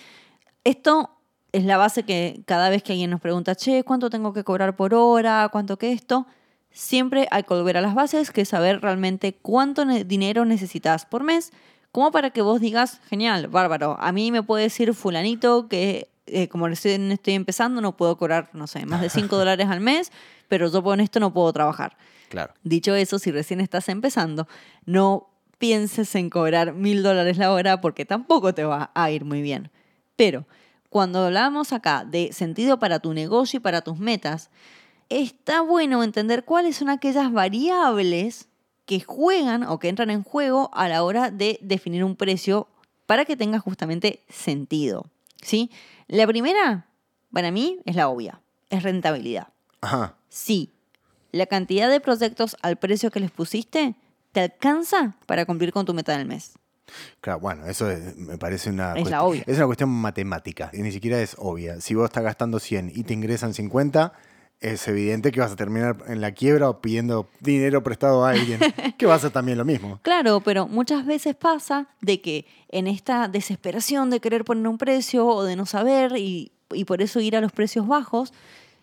Esto 0.64 1.10
es 1.52 1.66
la 1.66 1.76
base 1.76 2.04
que 2.04 2.40
cada 2.46 2.70
vez 2.70 2.82
que 2.82 2.92
alguien 2.92 3.10
nos 3.10 3.20
pregunta, 3.20 3.54
che, 3.54 3.84
¿cuánto 3.84 4.08
tengo 4.08 4.32
que 4.32 4.44
cobrar 4.44 4.76
por 4.76 4.94
hora? 4.94 5.46
¿Cuánto 5.52 5.76
que 5.76 5.92
esto? 5.92 6.26
Siempre 6.70 7.28
hay 7.30 7.42
que 7.42 7.52
volver 7.52 7.76
a 7.76 7.82
las 7.82 7.94
bases, 7.94 8.30
que 8.30 8.40
es 8.40 8.48
saber 8.48 8.80
realmente 8.80 9.34
cuánto 9.34 9.84
ne- 9.84 10.04
dinero 10.04 10.46
necesitas 10.46 11.04
por 11.04 11.22
mes, 11.22 11.52
como 11.92 12.12
para 12.12 12.30
que 12.30 12.40
vos 12.40 12.62
digas, 12.62 13.02
genial, 13.10 13.48
bárbaro, 13.48 13.98
a 14.00 14.10
mí 14.10 14.32
me 14.32 14.42
puede 14.42 14.62
decir 14.62 14.94
fulanito 14.94 15.68
que 15.68 16.08
eh, 16.24 16.48
como 16.48 16.66
recién 16.66 17.12
estoy 17.12 17.34
empezando 17.34 17.82
no 17.82 17.94
puedo 17.94 18.16
cobrar, 18.16 18.48
no 18.54 18.66
sé, 18.66 18.86
más 18.86 19.02
de 19.02 19.10
5 19.10 19.36
dólares 19.36 19.68
al 19.68 19.80
mes, 19.80 20.12
pero 20.48 20.72
yo 20.72 20.82
con 20.82 21.00
esto 21.00 21.20
no 21.20 21.30
puedo 21.34 21.52
trabajar. 21.52 21.98
Claro. 22.30 22.54
Dicho 22.62 22.94
eso, 22.94 23.18
si 23.18 23.30
recién 23.30 23.60
estás 23.60 23.90
empezando, 23.90 24.48
no 24.86 25.27
pienses 25.58 26.14
en 26.14 26.30
cobrar 26.30 26.72
mil 26.72 27.02
dólares 27.02 27.36
la 27.36 27.52
hora 27.52 27.80
porque 27.80 28.04
tampoco 28.04 28.54
te 28.54 28.64
va 28.64 28.90
a 28.94 29.10
ir 29.10 29.24
muy 29.24 29.42
bien. 29.42 29.70
Pero 30.16 30.46
cuando 30.88 31.26
hablamos 31.26 31.72
acá 31.72 32.04
de 32.04 32.32
sentido 32.32 32.78
para 32.78 33.00
tu 33.00 33.12
negocio 33.12 33.58
y 33.58 33.60
para 33.60 33.82
tus 33.82 33.98
metas, 33.98 34.50
está 35.08 35.60
bueno 35.60 36.02
entender 36.02 36.44
cuáles 36.44 36.76
son 36.76 36.88
aquellas 36.88 37.32
variables 37.32 38.48
que 38.86 39.00
juegan 39.00 39.64
o 39.64 39.78
que 39.78 39.88
entran 39.88 40.10
en 40.10 40.22
juego 40.22 40.70
a 40.72 40.88
la 40.88 41.02
hora 41.02 41.30
de 41.30 41.58
definir 41.60 42.04
un 42.04 42.16
precio 42.16 42.68
para 43.06 43.24
que 43.24 43.36
tenga 43.36 43.58
justamente 43.58 44.24
sentido. 44.28 45.06
¿sí? 45.42 45.70
La 46.06 46.26
primera, 46.26 46.86
para 47.32 47.50
mí, 47.50 47.80
es 47.84 47.96
la 47.96 48.08
obvia, 48.08 48.40
es 48.70 48.82
rentabilidad. 48.82 49.48
Ajá. 49.80 50.16
Sí, 50.28 50.72
la 51.32 51.46
cantidad 51.46 51.90
de 51.90 52.00
proyectos 52.00 52.56
al 52.62 52.76
precio 52.76 53.10
que 53.10 53.20
les 53.20 53.30
pusiste 53.30 53.94
te 54.32 54.40
alcanza 54.40 55.14
para 55.26 55.44
cumplir 55.46 55.72
con 55.72 55.84
tu 55.86 55.94
meta 55.94 56.16
del 56.16 56.26
mes. 56.26 56.54
Claro, 57.20 57.40
bueno, 57.40 57.66
eso 57.66 57.90
es- 57.90 58.16
me 58.16 58.38
parece 58.38 58.70
una, 58.70 58.94
Es 58.94 59.10
la 59.10 59.22
obvia. 59.22 59.44
es 59.46 59.56
una 59.56 59.66
cuestión 59.66 59.90
matemática 59.90 60.70
y 60.72 60.82
ni 60.82 60.90
siquiera 60.92 61.20
es 61.20 61.34
obvia. 61.38 61.80
Si 61.80 61.94
vos 61.94 62.06
estás 62.06 62.24
gastando 62.24 62.58
100 62.58 62.90
y 62.94 63.04
te 63.04 63.12
ingresan 63.14 63.52
50, 63.52 64.12
es 64.60 64.88
evidente 64.88 65.30
que 65.30 65.38
vas 65.40 65.52
a 65.52 65.56
terminar 65.56 65.98
en 66.08 66.20
la 66.20 66.32
quiebra 66.32 66.68
o 66.70 66.80
pidiendo 66.80 67.28
dinero 67.40 67.82
prestado 67.82 68.24
a 68.24 68.30
alguien, 68.30 68.58
que 68.98 69.06
va 69.06 69.14
a 69.14 69.18
ser 69.18 69.30
también 69.30 69.58
lo 69.58 69.64
mismo. 69.64 70.00
Claro, 70.02 70.40
pero 70.40 70.66
muchas 70.66 71.04
veces 71.06 71.36
pasa 71.36 71.88
de 72.00 72.20
que 72.20 72.46
en 72.70 72.86
esta 72.86 73.28
desesperación 73.28 74.08
de 74.10 74.20
querer 74.20 74.44
poner 74.44 74.66
un 74.66 74.78
precio 74.78 75.26
o 75.26 75.44
de 75.44 75.56
no 75.56 75.66
saber 75.66 76.16
y, 76.16 76.52
y 76.72 76.84
por 76.86 77.02
eso 77.02 77.20
ir 77.20 77.36
a 77.36 77.40
los 77.40 77.52
precios 77.52 77.86
bajos, 77.86 78.32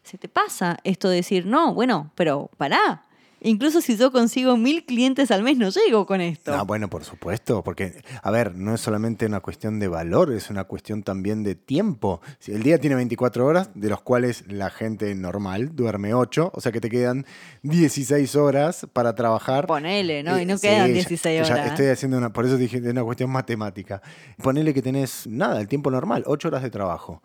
se 0.04 0.18
te 0.20 0.30
pasa 0.30 0.78
esto 0.84 1.10
de 1.10 1.16
decir, 1.18 1.46
no, 1.48 1.74
bueno, 1.74 2.12
pero 2.16 2.52
pará. 2.58 3.02
Incluso 3.46 3.80
si 3.80 3.96
yo 3.96 4.12
consigo 4.12 4.58
mil 4.58 4.86
clientes 4.86 5.30
al 5.32 5.44
mes, 5.44 5.58
no 5.58 5.70
llego 5.70 6.06
con 6.06 6.20
esto. 6.20 6.56
No, 6.56 6.66
bueno, 6.66 6.90
por 6.90 7.04
supuesto, 7.04 7.64
porque, 7.64 8.02
a 8.24 8.32
ver, 8.32 8.56
no 8.56 8.74
es 8.74 8.82
solamente 8.82 9.26
una 9.26 9.40
cuestión 9.40 9.80
de 9.80 9.88
valor, 9.88 10.32
es 10.34 10.50
una 10.50 10.64
cuestión 10.64 11.04
también 11.04 11.44
de 11.44 11.54
tiempo. 11.56 12.22
Si 12.40 12.52
el 12.52 12.64
día 12.64 12.80
tiene 12.80 12.96
24 12.96 13.46
horas, 13.46 13.70
de 13.76 13.90
los 13.90 14.02
cuales 14.02 14.44
la 14.48 14.70
gente 14.72 15.14
normal 15.16 15.76
duerme 15.76 16.14
8, 16.14 16.52
o 16.54 16.60
sea 16.60 16.72
que 16.72 16.82
te 16.82 16.90
quedan 16.90 17.26
16 17.62 18.36
horas 18.36 18.88
para 18.94 19.14
trabajar. 19.16 19.68
Ponele, 19.68 20.24
¿no? 20.24 20.38
Eh, 20.38 20.44
y 20.44 20.46
no 20.46 20.58
sí, 20.58 20.68
quedan 20.68 20.88
ya- 20.88 20.94
16 20.94 21.48
ya 21.48 21.54
horas. 21.54 21.68
estoy 21.68 21.88
haciendo 21.88 22.18
una, 22.18 22.34
por 22.34 22.46
eso 22.46 22.58
dije, 22.58 22.82
de 22.82 22.92
una 22.92 23.04
cuestión 23.04 23.30
matemática. 23.30 24.02
Ponele 24.42 24.74
que 24.74 24.82
tenés, 24.82 25.28
nada, 25.28 25.60
el 25.62 25.68
tiempo 25.68 25.92
normal, 25.92 26.24
8 26.26 26.48
horas 26.48 26.64
de 26.64 26.70
trabajo. 26.70 27.22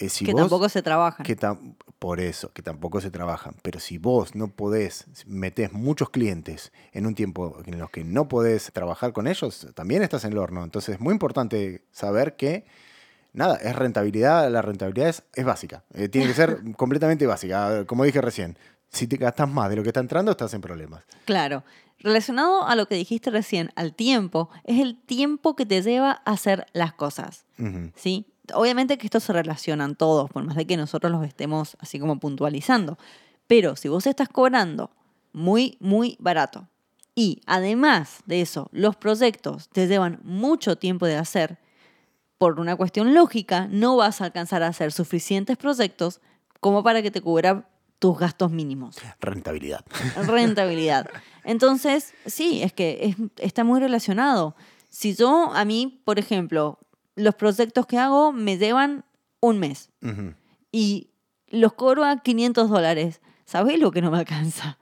Eh, 0.00 0.08
si 0.08 0.24
que 0.24 0.32
vos- 0.32 0.40
tampoco 0.42 0.68
se 0.68 0.82
trabajan. 0.82 1.24
que 1.24 1.36
tam- 1.36 1.76
por 1.98 2.20
eso, 2.20 2.50
que 2.52 2.62
tampoco 2.62 3.00
se 3.02 3.10
trabajan. 3.10 3.54
Pero 3.62 3.78
si 3.78 3.98
vos 3.98 4.34
no 4.34 4.48
podés, 4.48 5.06
metés 5.26 5.72
muchos 5.72 6.08
clientes 6.10 6.72
en 6.92 7.06
un 7.06 7.14
tiempo 7.14 7.58
en 7.66 7.78
los 7.78 7.90
que 7.90 8.02
no 8.02 8.26
podés 8.26 8.72
trabajar 8.72 9.12
con 9.12 9.26
ellos, 9.26 9.68
también 9.74 10.02
estás 10.02 10.24
en 10.24 10.32
el 10.32 10.38
horno. 10.38 10.64
Entonces 10.64 10.94
es 10.94 11.00
muy 11.00 11.12
importante 11.12 11.84
saber 11.92 12.36
que, 12.36 12.64
nada, 13.34 13.56
es 13.56 13.76
rentabilidad, 13.76 14.50
la 14.50 14.62
rentabilidad 14.62 15.08
es, 15.10 15.22
es 15.34 15.44
básica. 15.44 15.84
Eh, 15.92 16.08
tiene 16.08 16.26
que 16.28 16.34
ser 16.34 16.58
completamente 16.76 17.26
básica. 17.26 17.66
A 17.66 17.70
ver, 17.70 17.86
Como 17.86 18.04
dije 18.04 18.22
recién, 18.22 18.56
si 18.88 19.06
te 19.06 19.18
gastas 19.18 19.48
más 19.50 19.68
de 19.68 19.76
lo 19.76 19.82
que 19.82 19.90
está 19.90 20.00
entrando, 20.00 20.30
estás 20.30 20.54
en 20.54 20.62
problemas. 20.62 21.04
Claro. 21.26 21.62
Relacionado 21.98 22.66
a 22.66 22.74
lo 22.76 22.86
que 22.86 22.94
dijiste 22.94 23.30
recién, 23.30 23.70
al 23.76 23.92
tiempo, 23.94 24.48
es 24.64 24.80
el 24.80 24.98
tiempo 24.98 25.54
que 25.54 25.66
te 25.66 25.82
lleva 25.82 26.22
a 26.24 26.30
hacer 26.32 26.66
las 26.72 26.94
cosas. 26.94 27.44
¿sí? 27.94 28.26
Obviamente 28.54 28.98
que 28.98 29.06
estos 29.06 29.24
se 29.24 29.32
relacionan 29.32 29.94
todos, 29.96 30.30
por 30.30 30.44
más 30.44 30.56
de 30.56 30.66
que 30.66 30.76
nosotros 30.76 31.10
los 31.12 31.24
estemos 31.26 31.76
así 31.80 31.98
como 31.98 32.18
puntualizando. 32.18 32.98
Pero 33.46 33.76
si 33.76 33.88
vos 33.88 34.06
estás 34.06 34.28
cobrando 34.28 34.90
muy, 35.32 35.76
muy 35.80 36.16
barato 36.20 36.68
y 37.14 37.40
además 37.46 38.20
de 38.26 38.40
eso, 38.40 38.68
los 38.72 38.96
proyectos 38.96 39.68
te 39.68 39.86
llevan 39.86 40.20
mucho 40.22 40.76
tiempo 40.76 41.06
de 41.06 41.16
hacer, 41.16 41.58
por 42.38 42.58
una 42.58 42.74
cuestión 42.76 43.12
lógica, 43.12 43.68
no 43.70 43.96
vas 43.96 44.20
a 44.20 44.24
alcanzar 44.26 44.62
a 44.62 44.68
hacer 44.68 44.92
suficientes 44.92 45.56
proyectos 45.58 46.20
como 46.60 46.82
para 46.82 47.02
que 47.02 47.10
te 47.10 47.20
cubra 47.20 47.68
tus 47.98 48.18
gastos 48.18 48.50
mínimos 48.50 48.96
Rentabilidad. 49.20 49.84
rentabilidad. 50.26 51.06
Entonces, 51.44 52.14
sí, 52.26 52.62
es 52.62 52.72
que 52.72 52.98
es- 53.02 53.16
está 53.44 53.62
muy 53.64 53.78
relacionado. 53.80 54.54
Si 54.88 55.14
yo, 55.14 55.50
a 55.52 55.64
mí, 55.64 56.00
por 56.04 56.18
ejemplo, 56.18 56.78
los 57.16 57.34
proyectos 57.34 57.86
que 57.86 57.98
hago 57.98 58.32
me 58.32 58.56
llevan 58.58 59.04
un 59.40 59.58
mes 59.58 59.90
y 60.72 61.10
los 61.48 61.72
cobro 61.72 62.04
a 62.04 62.18
500 62.22 62.70
dólares, 62.70 63.20
¿sabés 63.44 63.78
lo 63.80 63.90
que 63.90 64.02
no 64.02 64.10
me 64.10 64.18
alcanza? 64.18 64.78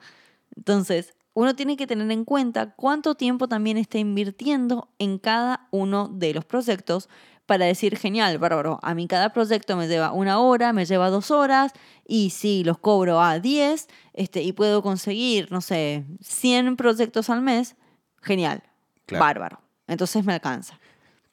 Entonces, 0.57 1.15
uno 1.35 1.55
tiene 1.55 1.77
que 1.77 1.87
tener 1.87 2.11
en 2.11 2.25
cuenta 2.25 2.75
cuánto 2.75 3.15
tiempo 3.15 3.49
también 3.49 3.77
está 3.79 3.99
invirtiendo 3.99 4.89
en 4.99 5.19
cada 5.19 5.69
uno 5.71 6.09
de 6.09 6.35
los 6.35 6.45
proyectos 6.45 7.09
para 7.47 7.65
decir, 7.65 7.97
genial, 7.97 8.37
bárbaro, 8.39 8.79
a 8.83 8.95
mí 8.95 9.07
cada 9.07 9.33
proyecto 9.33 9.77
me 9.77 9.89
lleva 9.89 10.13
una 10.13 10.39
hora, 10.39 10.75
me 10.75 10.85
lleva 10.85 11.09
dos 11.09 11.31
horas, 11.31 11.73
y 12.07 12.31
si 12.31 12.63
los 12.63 12.77
cobro 12.79 13.23
a 13.23 13.39
10 13.39 13.89
este, 14.13 14.43
y 14.43 14.53
puedo 14.53 14.83
conseguir, 14.83 15.51
no 15.51 15.63
sé, 15.63 16.05
100 16.21 16.77
proyectos 16.77 17.31
al 17.31 17.41
mes, 17.41 17.77
genial, 18.21 18.63
Claro. 19.07 19.25
bárbaro. 19.25 19.61
Entonces 19.87 20.25
me 20.27 20.35
alcanza. 20.35 20.79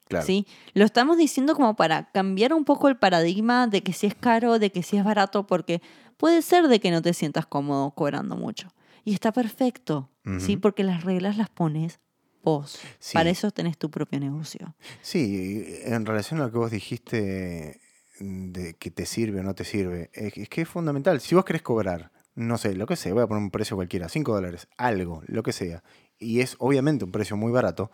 Claro. 0.07 0.25
¿sí? 0.25 0.45
Lo 0.73 0.85
estamos 0.85 1.17
diciendo 1.17 1.55
como 1.55 1.75
para 1.75 2.11
cambiar 2.11 2.53
un 2.53 2.63
poco 2.63 2.89
el 2.89 2.97
paradigma 2.97 3.67
de 3.67 3.81
que 3.81 3.91
si 3.91 4.07
es 4.07 4.15
caro, 4.15 4.59
de 4.59 4.71
que 4.71 4.83
si 4.83 4.97
es 4.97 5.03
barato, 5.03 5.47
porque 5.47 5.81
puede 6.17 6.41
ser 6.41 6.67
de 6.67 6.79
que 6.79 6.91
no 6.91 7.01
te 7.01 7.13
sientas 7.13 7.45
cómodo 7.45 7.91
cobrando 7.91 8.35
mucho. 8.35 8.69
Y 9.03 9.13
está 9.13 9.31
perfecto, 9.31 10.09
¿sí? 10.39 10.57
Porque 10.57 10.83
las 10.83 11.03
reglas 11.03 11.37
las 11.37 11.49
pones 11.49 11.99
vos. 12.43 12.79
Sí. 12.99 13.13
Para 13.13 13.29
eso 13.29 13.51
tenés 13.51 13.77
tu 13.77 13.91
propio 13.91 14.19
negocio. 14.19 14.75
Sí, 15.01 15.63
en 15.83 16.05
relación 16.05 16.39
a 16.39 16.45
lo 16.45 16.51
que 16.51 16.57
vos 16.57 16.71
dijiste 16.71 17.79
de 18.19 18.75
que 18.75 18.91
te 18.91 19.05
sirve 19.05 19.41
o 19.41 19.43
no 19.43 19.55
te 19.55 19.65
sirve, 19.65 20.09
es 20.13 20.37
es 20.37 20.49
que 20.49 20.61
es 20.61 20.69
fundamental. 20.69 21.19
Si 21.19 21.35
vos 21.35 21.45
querés 21.45 21.61
cobrar, 21.61 22.11
no 22.33 22.57
sé, 22.57 22.75
lo 22.75 22.85
que 22.85 22.95
sea, 22.95 23.13
voy 23.13 23.23
a 23.23 23.27
poner 23.27 23.43
un 23.43 23.51
precio 23.51 23.75
cualquiera, 23.75 24.09
5 24.09 24.33
dólares, 24.33 24.67
algo, 24.77 25.21
lo 25.27 25.43
que 25.43 25.51
sea, 25.51 25.83
y 26.17 26.39
es 26.39 26.55
obviamente 26.59 27.05
un 27.05 27.11
precio 27.11 27.35
muy 27.37 27.51
barato, 27.51 27.91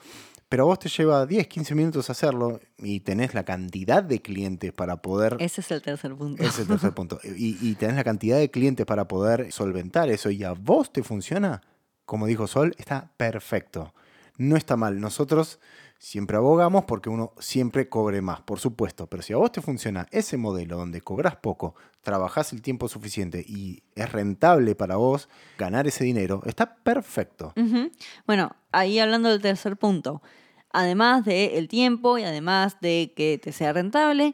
pero 0.52 0.64
a 0.64 0.66
vos 0.66 0.80
te 0.80 0.90
lleva 0.90 1.26
10, 1.26 1.48
15 1.48 1.76
minutos 1.76 2.10
hacerlo 2.10 2.60
y 2.78 3.00
tenés 3.00 3.34
la 3.34 3.46
cantidad 3.46 4.04
de 4.04 4.22
clientes 4.22 4.74
para 4.74 5.02
poder... 5.02 5.38
Ese 5.40 5.62
es 5.62 5.72
el 5.72 5.82
tercer 5.82 6.14
punto. 6.14 6.44
Ese 6.44 6.50
es 6.50 6.60
el 6.60 6.68
tercer 6.68 6.92
punto. 6.92 7.22
Y, 7.24 7.58
y 7.62 7.76
tenés 7.76 7.96
la 7.96 8.04
cantidad 8.04 8.38
de 8.38 8.52
clientes 8.52 8.86
para 8.86 9.08
poder 9.08 9.54
solventar 9.54 10.10
eso 10.10 10.30
y 10.30 10.44
a 10.44 10.52
vos 10.52 10.92
te 10.92 11.04
funciona, 11.04 11.62
como 12.04 12.28
dijo 12.28 12.48
Sol, 12.48 12.76
está 12.78 13.14
perfecto. 13.16 13.94
No 14.38 14.58
está 14.58 14.76
mal. 14.76 15.00
Nosotros 15.00 15.62
siempre 16.02 16.36
abogamos 16.36 16.86
porque 16.86 17.12
uno 17.12 17.32
siempre 17.38 17.88
cobre 17.88 18.24
más, 18.24 18.42
por 18.42 18.60
supuesto. 18.60 19.06
Pero 19.06 19.22
si 19.22 19.34
a 19.34 19.38
vos 19.38 19.52
te 19.52 19.62
funciona 19.62 20.08
ese 20.10 20.36
modelo 20.36 20.76
donde 20.76 21.02
cobras 21.02 21.36
poco, 21.36 21.76
trabajás 22.02 22.54
el 22.54 22.64
tiempo 22.64 22.88
suficiente 22.88 23.46
y 23.48 23.84
es 23.94 24.12
rentable 24.12 24.74
para 24.74 24.96
vos 24.96 25.30
ganar 25.60 25.86
ese 25.86 26.04
dinero, 26.04 26.42
está 26.46 26.74
perfecto. 26.74 27.54
Bueno, 28.26 28.56
ahí 28.72 28.98
hablando 28.98 29.30
del 29.30 29.44
tercer 29.44 29.78
punto, 29.78 30.24
además 30.74 31.24
del 31.24 31.68
tiempo 31.68 32.18
y 32.18 32.24
además 32.24 32.78
de 32.82 33.14
que 33.16 33.38
te 33.38 33.52
sea 33.52 33.72
rentable, 33.72 34.34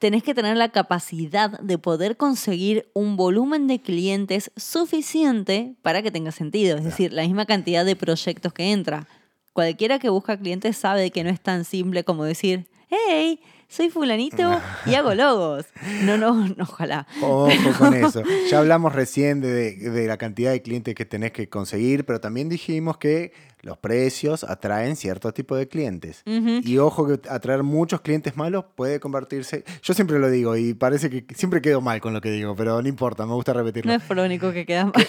tenés 0.00 0.24
que 0.24 0.34
tener 0.34 0.56
la 0.56 0.70
capacidad 0.70 1.60
de 1.60 1.78
poder 1.78 2.16
conseguir 2.16 2.90
un 2.94 3.16
volumen 3.16 3.68
de 3.68 3.80
clientes 3.80 4.50
suficiente 4.56 5.76
para 5.82 6.02
que 6.02 6.10
tenga 6.10 6.32
sentido, 6.32 6.76
es 6.76 6.84
decir, 6.84 7.12
la 7.12 7.22
misma 7.22 7.46
cantidad 7.46 7.84
de 7.84 7.94
proyectos 7.94 8.52
que 8.52 8.72
entra. 8.72 9.06
Cualquiera 9.56 9.98
que 9.98 10.10
busca 10.10 10.36
clientes 10.36 10.76
sabe 10.76 11.10
que 11.10 11.24
no 11.24 11.30
es 11.30 11.40
tan 11.40 11.64
simple 11.64 12.04
como 12.04 12.24
decir, 12.24 12.66
hey, 12.90 13.40
soy 13.68 13.88
fulanito 13.88 14.60
y 14.84 14.96
hago 14.96 15.14
logos. 15.14 15.64
No, 16.02 16.18
no, 16.18 16.46
no, 16.46 16.64
ojalá. 16.64 17.06
Ojo 17.22 17.48
con 17.78 17.94
eso. 18.04 18.22
Ya 18.50 18.58
hablamos 18.58 18.94
recién 18.94 19.40
de, 19.40 19.74
de 19.76 20.06
la 20.06 20.18
cantidad 20.18 20.50
de 20.50 20.60
clientes 20.60 20.94
que 20.94 21.06
tenés 21.06 21.32
que 21.32 21.48
conseguir, 21.48 22.04
pero 22.04 22.20
también 22.20 22.50
dijimos 22.50 22.98
que 22.98 23.32
los 23.62 23.78
precios 23.78 24.44
atraen 24.44 24.94
cierto 24.94 25.32
tipo 25.32 25.56
de 25.56 25.68
clientes. 25.68 26.22
Y 26.26 26.76
ojo 26.76 27.06
que 27.06 27.26
atraer 27.30 27.62
muchos 27.62 28.02
clientes 28.02 28.36
malos 28.36 28.66
puede 28.74 29.00
convertirse... 29.00 29.64
Yo 29.82 29.94
siempre 29.94 30.18
lo 30.18 30.28
digo 30.28 30.54
y 30.58 30.74
parece 30.74 31.08
que 31.08 31.24
siempre 31.34 31.62
quedo 31.62 31.80
mal 31.80 32.02
con 32.02 32.12
lo 32.12 32.20
que 32.20 32.30
digo, 32.30 32.54
pero 32.54 32.82
no 32.82 32.88
importa, 32.88 33.24
me 33.24 33.32
gusta 33.32 33.54
repetirlo. 33.54 33.90
No 33.90 33.96
es 33.96 34.04
por 34.04 34.18
lo 34.18 34.24
único 34.24 34.52
que 34.52 34.66
queda. 34.66 34.92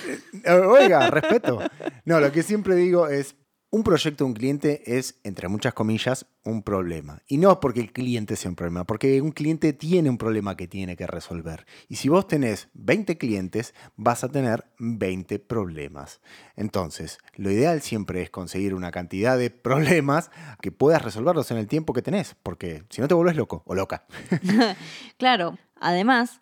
Eh, 0.45 0.51
Oiga, 0.53 1.09
respeto. 1.09 1.59
No, 2.05 2.21
lo 2.21 2.31
que 2.31 2.43
siempre 2.43 2.75
digo 2.75 3.07
es, 3.07 3.35
un 3.69 3.83
proyecto 3.83 4.23
de 4.23 4.29
un 4.29 4.33
cliente 4.33 4.97
es, 4.97 5.19
entre 5.23 5.49
muchas 5.49 5.73
comillas, 5.73 6.25
un 6.43 6.63
problema. 6.63 7.21
Y 7.27 7.37
no 7.37 7.59
porque 7.59 7.81
el 7.81 7.91
cliente 7.91 8.37
sea 8.37 8.49
un 8.49 8.55
problema, 8.55 8.85
porque 8.85 9.21
un 9.21 9.31
cliente 9.31 9.73
tiene 9.73 10.09
un 10.09 10.17
problema 10.17 10.55
que 10.55 10.67
tiene 10.67 10.95
que 10.95 11.05
resolver. 11.05 11.65
Y 11.89 11.97
si 11.97 12.07
vos 12.07 12.27
tenés 12.27 12.69
20 12.73 13.17
clientes, 13.17 13.73
vas 13.97 14.23
a 14.23 14.29
tener 14.29 14.65
20 14.79 15.39
problemas. 15.39 16.21
Entonces, 16.55 17.17
lo 17.35 17.51
ideal 17.51 17.81
siempre 17.81 18.21
es 18.21 18.29
conseguir 18.29 18.73
una 18.73 18.91
cantidad 18.91 19.37
de 19.37 19.49
problemas 19.51 20.31
que 20.61 20.71
puedas 20.71 21.01
resolverlos 21.01 21.51
en 21.51 21.57
el 21.57 21.67
tiempo 21.67 21.91
que 21.91 22.01
tenés, 22.01 22.35
porque 22.43 22.83
si 22.89 23.01
no 23.01 23.07
te 23.07 23.15
vuelves 23.15 23.35
loco 23.35 23.63
o 23.65 23.75
loca. 23.75 24.05
Claro, 25.17 25.57
además, 25.79 26.41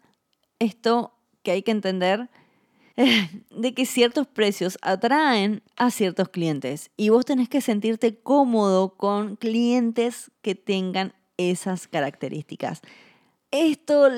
esto 0.60 1.14
que 1.44 1.52
hay 1.52 1.64
que 1.64 1.72
entender 1.72 2.30
de 3.52 3.74
que 3.74 3.86
ciertos 3.86 4.28
precios 4.28 4.78
atraen 4.82 5.62
a 5.76 5.92
ciertos 5.92 6.30
clientes 6.30 6.92
y 6.98 7.10
vos 7.10 7.26
tenés 7.26 7.50
que 7.50 7.62
sentirte 7.62 8.18
cómodo 8.18 8.96
con 8.96 9.36
clientes 9.36 10.32
que 10.42 10.56
tengan 10.56 11.14
esas 11.38 11.88
características. 11.88 12.82
Esto, 13.52 14.10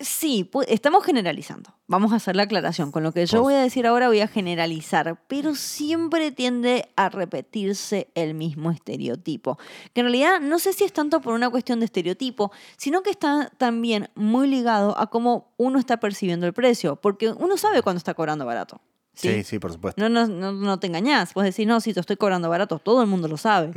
sí, 0.00 0.48
estamos 0.68 1.04
generalizando. 1.04 1.74
Vamos 1.86 2.12
a 2.12 2.16
hacer 2.16 2.36
la 2.36 2.44
aclaración. 2.44 2.92
Con 2.92 3.02
lo 3.02 3.12
que 3.12 3.26
yo 3.26 3.42
voy 3.42 3.54
a 3.54 3.62
decir 3.62 3.86
ahora 3.86 4.08
voy 4.08 4.20
a 4.20 4.28
generalizar, 4.28 5.20
pero 5.26 5.54
siempre 5.54 6.30
tiende 6.30 6.88
a 6.96 7.08
repetirse 7.08 8.08
el 8.14 8.34
mismo 8.34 8.70
estereotipo. 8.70 9.58
Que 9.92 10.00
en 10.00 10.06
realidad 10.06 10.40
no 10.40 10.58
sé 10.58 10.72
si 10.72 10.84
es 10.84 10.92
tanto 10.92 11.20
por 11.20 11.34
una 11.34 11.50
cuestión 11.50 11.80
de 11.80 11.86
estereotipo, 11.86 12.52
sino 12.76 13.02
que 13.02 13.10
está 13.10 13.50
también 13.58 14.10
muy 14.14 14.48
ligado 14.48 14.98
a 14.98 15.08
cómo 15.08 15.52
uno 15.56 15.78
está 15.78 15.98
percibiendo 15.98 16.46
el 16.46 16.52
precio, 16.52 16.96
porque 16.96 17.30
uno 17.30 17.56
sabe 17.56 17.82
cuándo 17.82 17.98
está 17.98 18.14
cobrando 18.14 18.46
barato. 18.46 18.80
Sí, 19.14 19.28
¿sí? 19.28 19.44
sí, 19.44 19.58
por 19.58 19.72
supuesto. 19.72 20.00
No, 20.00 20.08
no, 20.08 20.28
no, 20.28 20.52
no 20.52 20.78
te 20.78 20.86
engañás. 20.86 21.34
Vos 21.34 21.42
decís, 21.42 21.66
no, 21.66 21.80
si 21.80 21.92
te 21.92 22.00
estoy 22.00 22.16
cobrando 22.16 22.48
barato, 22.48 22.78
todo 22.78 23.02
el 23.02 23.08
mundo 23.08 23.26
lo 23.26 23.36
sabe. 23.36 23.72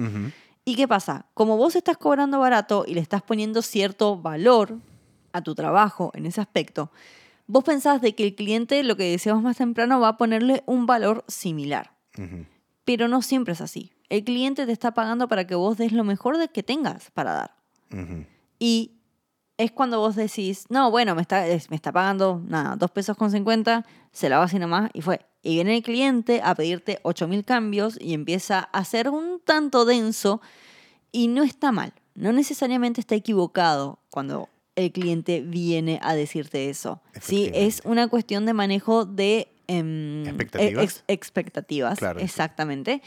¿Y 0.63 0.75
qué 0.75 0.87
pasa? 0.87 1.25
Como 1.33 1.57
vos 1.57 1.75
estás 1.75 1.97
cobrando 1.97 2.37
barato 2.39 2.85
y 2.87 2.93
le 2.93 3.01
estás 3.01 3.23
poniendo 3.23 3.63
cierto 3.63 4.17
valor 4.17 4.77
a 5.33 5.41
tu 5.41 5.55
trabajo 5.55 6.11
en 6.15 6.25
ese 6.25 6.41
aspecto, 6.41 6.91
vos 7.47 7.63
pensás 7.63 8.01
de 8.01 8.15
que 8.15 8.23
el 8.25 8.35
cliente, 8.35 8.83
lo 8.83 8.95
que 8.95 9.09
decíamos 9.11 9.43
más 9.43 9.57
temprano, 9.57 9.99
va 9.99 10.09
a 10.09 10.17
ponerle 10.17 10.63
un 10.65 10.85
valor 10.85 11.23
similar. 11.27 11.95
Pero 12.85 13.07
no 13.07 13.21
siempre 13.21 13.53
es 13.53 13.61
así. 13.61 13.91
El 14.09 14.23
cliente 14.23 14.65
te 14.65 14.71
está 14.71 14.93
pagando 14.93 15.27
para 15.27 15.45
que 15.47 15.55
vos 15.55 15.77
des 15.77 15.91
lo 15.93 16.03
mejor 16.03 16.37
de 16.37 16.49
que 16.49 16.63
tengas 16.63 17.11
para 17.11 17.33
dar. 17.33 17.55
Y 18.59 18.93
es 19.57 19.71
cuando 19.71 19.99
vos 19.99 20.15
decís, 20.15 20.65
no, 20.69 20.89
bueno, 20.91 21.13
me 21.15 21.21
está, 21.21 21.45
es- 21.47 21.69
me 21.69 21.75
está 21.75 21.91
pagando, 21.91 22.41
nada, 22.47 22.75
dos 22.75 22.89
pesos 22.91 23.15
con 23.15 23.29
50, 23.31 23.85
se 24.11 24.27
la 24.29 24.37
va 24.39 24.45
así 24.45 24.57
nomás 24.59 24.89
y 24.93 25.01
fue. 25.01 25.21
Y 25.43 25.55
viene 25.55 25.75
el 25.77 25.83
cliente 25.83 26.41
a 26.43 26.53
pedirte 26.55 26.99
8000 27.03 27.43
cambios 27.45 27.97
y 27.99 28.13
empieza 28.13 28.59
a 28.59 28.83
ser 28.85 29.09
un 29.09 29.39
tanto 29.43 29.85
denso 29.85 30.41
y 31.11 31.27
no 31.27 31.43
está 31.43 31.71
mal. 31.71 31.93
No 32.15 32.31
necesariamente 32.33 32.99
está 33.01 33.15
equivocado 33.15 33.99
cuando 34.09 34.49
el 34.75 34.91
cliente 34.91 35.41
viene 35.41 35.99
a 36.01 36.13
decirte 36.15 36.69
eso. 36.69 37.01
Sí, 37.21 37.51
es 37.53 37.81
una 37.85 38.07
cuestión 38.07 38.45
de 38.45 38.53
manejo 38.53 39.05
de 39.05 39.47
em, 39.67 40.25
Expectativas. 40.25 40.83
ex- 40.83 41.03
expectativas. 41.07 41.99
Claro. 41.99 42.19
Exactamente. 42.19 43.01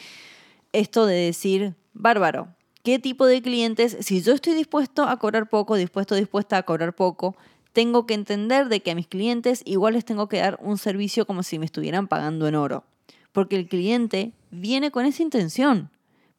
Esto 0.72 1.07
de 1.07 1.14
decir, 1.16 1.74
bárbaro, 1.92 2.48
¿qué 2.83 2.98
tipo 2.98 3.27
de 3.27 3.40
clientes? 3.42 3.96
Si 4.00 4.20
yo 4.22 4.33
estoy 4.35 4.55
dispuesto 4.55 5.05
a 5.05 5.18
cobrar 5.18 5.48
poco, 5.48 5.77
dispuesto, 5.77 6.14
dispuesta 6.14 6.57
a 6.59 6.62
cobrar 6.64 6.94
poco, 6.94 7.37
tengo 7.72 8.07
que 8.07 8.14
entender 8.14 8.68
de 8.68 8.81
que 8.81 8.90
a 8.90 8.94
mis 8.94 9.07
clientes 9.07 9.62
igual 9.64 9.94
les 9.94 10.05
tengo 10.05 10.29
que 10.29 10.38
dar 10.38 10.59
un 10.62 10.79
servicio 10.79 11.27
como 11.27 11.42
si 11.42 11.59
me 11.59 11.64
estuvieran 11.66 12.09
pagando 12.09 12.46
en 12.46 12.55
oro. 12.57 12.85
Porque 13.33 13.57
el 13.57 13.68
cliente 13.68 14.33
viene 14.50 14.90
con 14.90 15.07
esa 15.07 15.22
intención. 15.22 15.90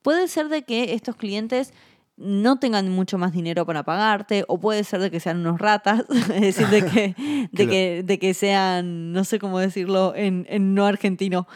Puede 0.02 0.28
ser 0.28 0.50
de 0.50 0.62
que 0.64 0.94
estos 0.94 1.16
clientes 1.16 1.74
no 2.18 2.60
tengan 2.60 2.90
mucho 2.90 3.18
más 3.18 3.34
dinero 3.34 3.66
para 3.66 3.84
pagarte, 3.84 4.46
o 4.48 4.60
puede 4.60 4.84
ser 4.84 5.02
de 5.02 5.12
que 5.12 5.20
sean 5.20 5.40
unos 5.40 5.60
ratas, 5.60 6.06
es 6.34 6.42
decir, 6.42 6.68
de 6.68 6.86
que, 6.86 7.50
de 7.52 7.68
que, 7.68 8.04
de 8.04 8.20
que 8.20 8.34
sean, 8.34 9.12
no 9.12 9.24
sé 9.24 9.40
cómo 9.40 9.60
decirlo 9.60 10.14
en, 10.16 10.46
en 10.50 10.74
no 10.74 10.86
argentino, 10.86 11.48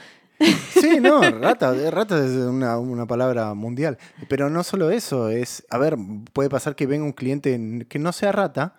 Sí, 0.79 0.99
no, 1.01 1.21
rata, 1.41 1.75
eh, 1.75 1.91
rata 1.91 2.23
es 2.23 2.31
una, 2.31 2.77
una 2.77 3.05
palabra 3.05 3.53
mundial. 3.53 3.97
Pero 4.27 4.49
no 4.49 4.63
solo 4.63 4.89
eso, 4.89 5.29
es, 5.29 5.65
a 5.69 5.77
ver, 5.77 5.97
puede 6.33 6.49
pasar 6.49 6.75
que 6.75 6.87
venga 6.87 7.05
un 7.05 7.11
cliente 7.11 7.85
que 7.89 7.99
no 7.99 8.11
sea 8.11 8.31
rata, 8.31 8.75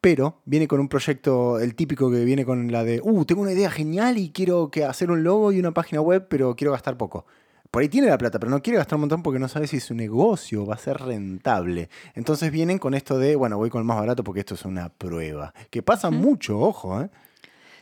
pero 0.00 0.40
viene 0.44 0.68
con 0.68 0.80
un 0.80 0.88
proyecto, 0.88 1.58
el 1.58 1.74
típico 1.74 2.10
que 2.10 2.24
viene 2.24 2.44
con 2.44 2.70
la 2.72 2.84
de, 2.84 3.00
uh, 3.02 3.24
tengo 3.24 3.42
una 3.42 3.52
idea 3.52 3.70
genial 3.70 4.18
y 4.18 4.30
quiero 4.30 4.70
que 4.70 4.84
hacer 4.84 5.10
un 5.10 5.24
logo 5.24 5.52
y 5.52 5.58
una 5.58 5.72
página 5.72 6.00
web, 6.00 6.26
pero 6.28 6.56
quiero 6.56 6.72
gastar 6.72 6.96
poco. 6.96 7.26
Por 7.74 7.82
ahí 7.82 7.88
tiene 7.88 8.06
la 8.06 8.18
plata, 8.18 8.38
pero 8.38 8.50
no 8.50 8.62
quiere 8.62 8.76
gastar 8.76 8.98
un 8.98 9.00
montón 9.00 9.24
porque 9.24 9.40
no 9.40 9.48
sabe 9.48 9.66
si 9.66 9.80
su 9.80 9.96
negocio 9.96 10.64
va 10.64 10.76
a 10.76 10.78
ser 10.78 10.96
rentable. 10.96 11.88
Entonces 12.14 12.52
vienen 12.52 12.78
con 12.78 12.94
esto 12.94 13.18
de, 13.18 13.34
bueno, 13.34 13.56
voy 13.56 13.68
con 13.68 13.80
el 13.80 13.84
más 13.84 13.98
barato 13.98 14.22
porque 14.22 14.38
esto 14.38 14.54
es 14.54 14.64
una 14.64 14.90
prueba. 14.90 15.52
Que 15.70 15.82
pasa 15.82 16.12
mucho, 16.12 16.60
ojo, 16.60 17.00
¿eh? 17.00 17.10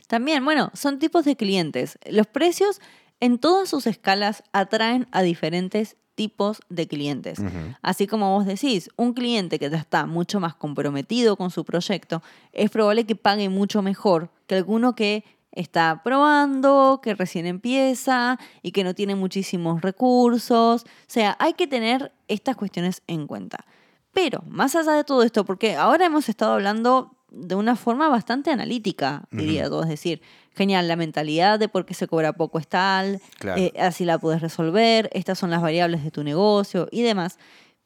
También, 0.07 0.43
bueno, 0.43 0.71
son 0.73 0.97
tipos 0.97 1.25
de 1.25 1.35
clientes. 1.35 1.99
Los 2.09 2.25
precios 2.25 2.81
en 3.19 3.37
todas 3.37 3.69
sus 3.69 3.85
escalas 3.85 4.41
atraen 4.51 5.05
a 5.11 5.21
diferentes 5.21 5.95
tipos 6.15 6.61
de 6.69 6.87
clientes. 6.87 7.39
Así 7.83 8.07
como 8.07 8.35
vos 8.35 8.47
decís, 8.47 8.89
un 8.95 9.13
cliente 9.13 9.59
que 9.59 9.69
ya 9.69 9.77
está 9.77 10.07
mucho 10.07 10.39
más 10.39 10.55
comprometido 10.55 11.35
con 11.37 11.51
su 11.51 11.65
proyecto, 11.65 12.23
es 12.51 12.71
probable 12.71 13.05
que 13.05 13.15
pague 13.15 13.47
mucho 13.47 13.83
mejor 13.83 14.31
que 14.47 14.55
alguno 14.55 14.95
que 14.95 15.23
está 15.53 16.01
probando, 16.03 16.99
que 17.01 17.15
recién 17.15 17.45
empieza 17.45 18.37
y 18.61 18.71
que 18.71 18.83
no 18.83 18.93
tiene 18.93 19.15
muchísimos 19.15 19.81
recursos. 19.81 20.83
O 20.83 20.87
sea, 21.07 21.35
hay 21.39 21.53
que 21.53 21.67
tener 21.67 22.11
estas 22.27 22.55
cuestiones 22.55 23.01
en 23.07 23.27
cuenta. 23.27 23.65
Pero, 24.13 24.43
más 24.47 24.75
allá 24.75 24.91
de 24.91 25.03
todo 25.03 25.23
esto, 25.23 25.45
porque 25.45 25.75
ahora 25.75 26.05
hemos 26.05 26.29
estado 26.29 26.53
hablando 26.53 27.15
de 27.31 27.55
una 27.55 27.75
forma 27.75 28.09
bastante 28.09 28.51
analítica, 28.51 29.23
diría 29.31 29.67
yo, 29.67 29.81
es 29.81 29.89
decir, 29.89 30.21
genial, 30.55 30.87
la 30.87 30.95
mentalidad 30.95 31.57
de 31.57 31.67
por 31.67 31.83
qué 31.83 31.95
se 31.95 32.07
cobra 32.07 32.33
poco 32.33 32.59
es 32.59 32.67
tal, 32.67 33.19
Claro. 33.39 33.59
eh, 33.59 33.73
así 33.79 34.05
la 34.05 34.19
puedes 34.19 34.39
resolver, 34.39 35.09
estas 35.13 35.39
son 35.39 35.49
las 35.49 35.61
variables 35.63 36.03
de 36.03 36.11
tu 36.11 36.23
negocio 36.23 36.87
y 36.91 37.01
demás. 37.01 37.39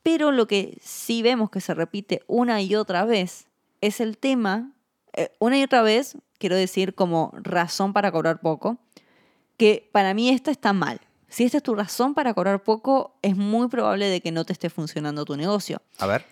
Pero 0.03 0.31
lo 0.33 0.47
que 0.47 0.77
sí 0.81 1.21
vemos 1.21 1.49
que 1.49 1.61
se 1.61 1.73
repite 1.73 2.23
una 2.27 2.61
y 2.61 2.75
otra 2.75 3.05
vez 3.05 3.47
es 3.79 4.01
el 4.01 4.17
tema, 4.17 4.73
eh, 5.13 5.31
una 5.39 5.57
y 5.57 5.63
otra 5.63 5.81
vez, 5.81 6.17
quiero 6.37 6.55
decir 6.55 6.95
como 6.95 7.31
razón 7.41 7.93
para 7.93 8.11
cobrar 8.11 8.39
poco, 8.39 8.77
que 9.57 9.89
para 9.91 10.13
mí 10.13 10.29
esta 10.29 10.51
está 10.51 10.73
mal. 10.73 11.01
Si 11.29 11.43
esta 11.43 11.57
es 11.57 11.63
tu 11.63 11.75
razón 11.75 12.13
para 12.13 12.33
cobrar 12.33 12.63
poco, 12.63 13.17
es 13.21 13.35
muy 13.35 13.67
probable 13.67 14.07
de 14.07 14.21
que 14.21 14.31
no 14.31 14.45
te 14.45 14.53
esté 14.53 14.69
funcionando 14.69 15.25
tu 15.25 15.35
negocio. 15.35 15.81
A 15.97 16.07
ver. 16.07 16.25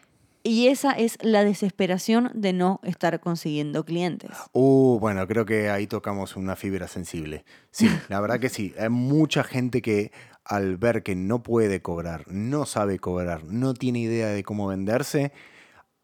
Y 0.48 0.68
esa 0.68 0.92
es 0.92 1.18
la 1.22 1.44
desesperación 1.44 2.30
de 2.36 2.54
no 2.54 2.80
estar 2.84 3.20
consiguiendo 3.20 3.84
clientes. 3.84 4.30
Uh, 4.54 5.00
bueno, 5.00 5.28
creo 5.28 5.44
que 5.44 5.72
ahí 5.72 5.88
tocamos 5.88 6.36
una 6.36 6.56
fibra 6.56 6.88
sensible. 6.88 7.44
Sí, 7.72 7.90
la 8.10 8.22
verdad 8.22 8.40
que 8.40 8.50
sí. 8.50 8.74
Hay 8.80 8.90
mucha 8.90 9.44
gente 9.44 9.82
que 9.82 10.12
al 10.44 10.78
ver 10.78 11.02
que 11.02 11.16
no 11.16 11.42
puede 11.42 11.82
cobrar, 11.82 12.26
no 12.28 12.68
sabe 12.68 13.00
cobrar, 13.00 13.44
no 13.46 13.74
tiene 13.74 14.00
idea 14.00 14.28
de 14.28 14.44
cómo 14.44 14.68
venderse, 14.68 15.34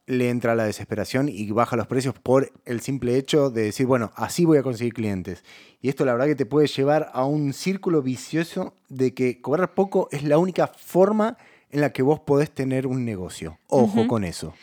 le 0.05 0.29
entra 0.29 0.55
la 0.55 0.65
desesperación 0.65 1.29
y 1.29 1.49
baja 1.51 1.75
los 1.75 1.87
precios 1.87 2.15
por 2.17 2.51
el 2.65 2.81
simple 2.81 3.17
hecho 3.17 3.49
de 3.49 3.63
decir, 3.63 3.85
bueno, 3.85 4.11
así 4.15 4.45
voy 4.45 4.57
a 4.57 4.63
conseguir 4.63 4.93
clientes. 4.93 5.43
Y 5.81 5.89
esto 5.89 6.05
la 6.05 6.13
verdad 6.13 6.27
que 6.27 6.35
te 6.35 6.45
puede 6.45 6.67
llevar 6.67 7.09
a 7.13 7.25
un 7.25 7.53
círculo 7.53 8.01
vicioso 8.01 8.73
de 8.89 9.13
que 9.13 9.41
cobrar 9.41 9.73
poco 9.73 10.09
es 10.11 10.23
la 10.23 10.37
única 10.37 10.67
forma 10.67 11.37
en 11.69 11.81
la 11.81 11.93
que 11.93 12.01
vos 12.01 12.19
podés 12.19 12.51
tener 12.51 12.87
un 12.87 13.05
negocio. 13.05 13.57
Ojo 13.67 14.07
con 14.07 14.23
eso. 14.23 14.53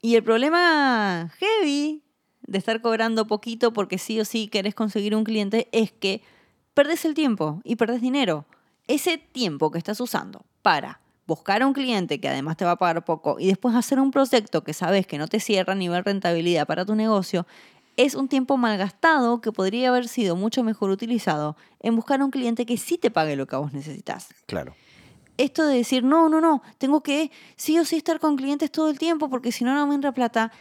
Y 0.00 0.16
el 0.16 0.22
problema 0.22 1.32
heavy 1.38 2.02
de 2.46 2.58
estar 2.58 2.80
cobrando 2.80 3.26
poquito 3.26 3.72
porque 3.72 3.98
sí 3.98 4.20
o 4.20 4.24
sí 4.24 4.48
querés 4.48 4.74
conseguir 4.74 5.14
un 5.14 5.24
cliente 5.24 5.68
es 5.72 5.92
que 5.92 6.22
perdés 6.74 7.04
el 7.04 7.14
tiempo 7.14 7.60
y 7.64 7.76
perdés 7.76 8.00
dinero. 8.00 8.46
Ese 8.86 9.18
tiempo 9.18 9.70
que 9.70 9.78
estás 9.78 10.00
usando 10.00 10.44
para 10.62 11.00
buscar 11.26 11.62
a 11.62 11.66
un 11.66 11.72
cliente 11.72 12.20
que 12.20 12.28
además 12.28 12.56
te 12.56 12.64
va 12.64 12.72
a 12.72 12.76
pagar 12.76 13.04
poco 13.04 13.36
y 13.38 13.46
después 13.46 13.74
hacer 13.74 13.98
un 13.98 14.10
proyecto 14.10 14.62
que 14.64 14.72
sabes 14.74 15.06
que 15.06 15.18
no 15.18 15.28
te 15.28 15.40
cierra 15.40 15.72
a 15.72 15.76
nivel 15.76 16.04
rentabilidad 16.04 16.66
para 16.66 16.84
tu 16.84 16.94
negocio, 16.94 17.46
es 17.96 18.14
un 18.14 18.28
tiempo 18.28 18.56
malgastado 18.56 19.40
que 19.40 19.52
podría 19.52 19.88
haber 19.88 20.08
sido 20.08 20.36
mucho 20.36 20.64
mejor 20.64 20.90
utilizado 20.90 21.56
en 21.80 21.96
buscar 21.96 22.20
a 22.20 22.24
un 22.24 22.30
cliente 22.30 22.66
que 22.66 22.76
sí 22.76 22.98
te 22.98 23.10
pague 23.10 23.36
lo 23.36 23.46
que 23.46 23.56
vos 23.56 23.72
necesitas 23.72 24.28
Claro. 24.46 24.74
esto 25.36 25.66
de 25.66 25.76
decir, 25.76 26.02
no, 26.04 26.28
no, 26.28 26.40
no, 26.40 26.62
tengo 26.78 27.02
que 27.02 27.30
sí 27.56 27.78
o 27.78 27.84
sí 27.84 27.96
estar 27.96 28.20
con 28.20 28.36
clientes 28.36 28.70
todo 28.70 28.90
el 28.90 28.98
tiempo 28.98 29.30
porque 29.30 29.52
si 29.52 29.64
no, 29.64 29.74
no 29.74 29.86
me 29.86 29.94
entra 29.94 30.12
plata, 30.12 30.52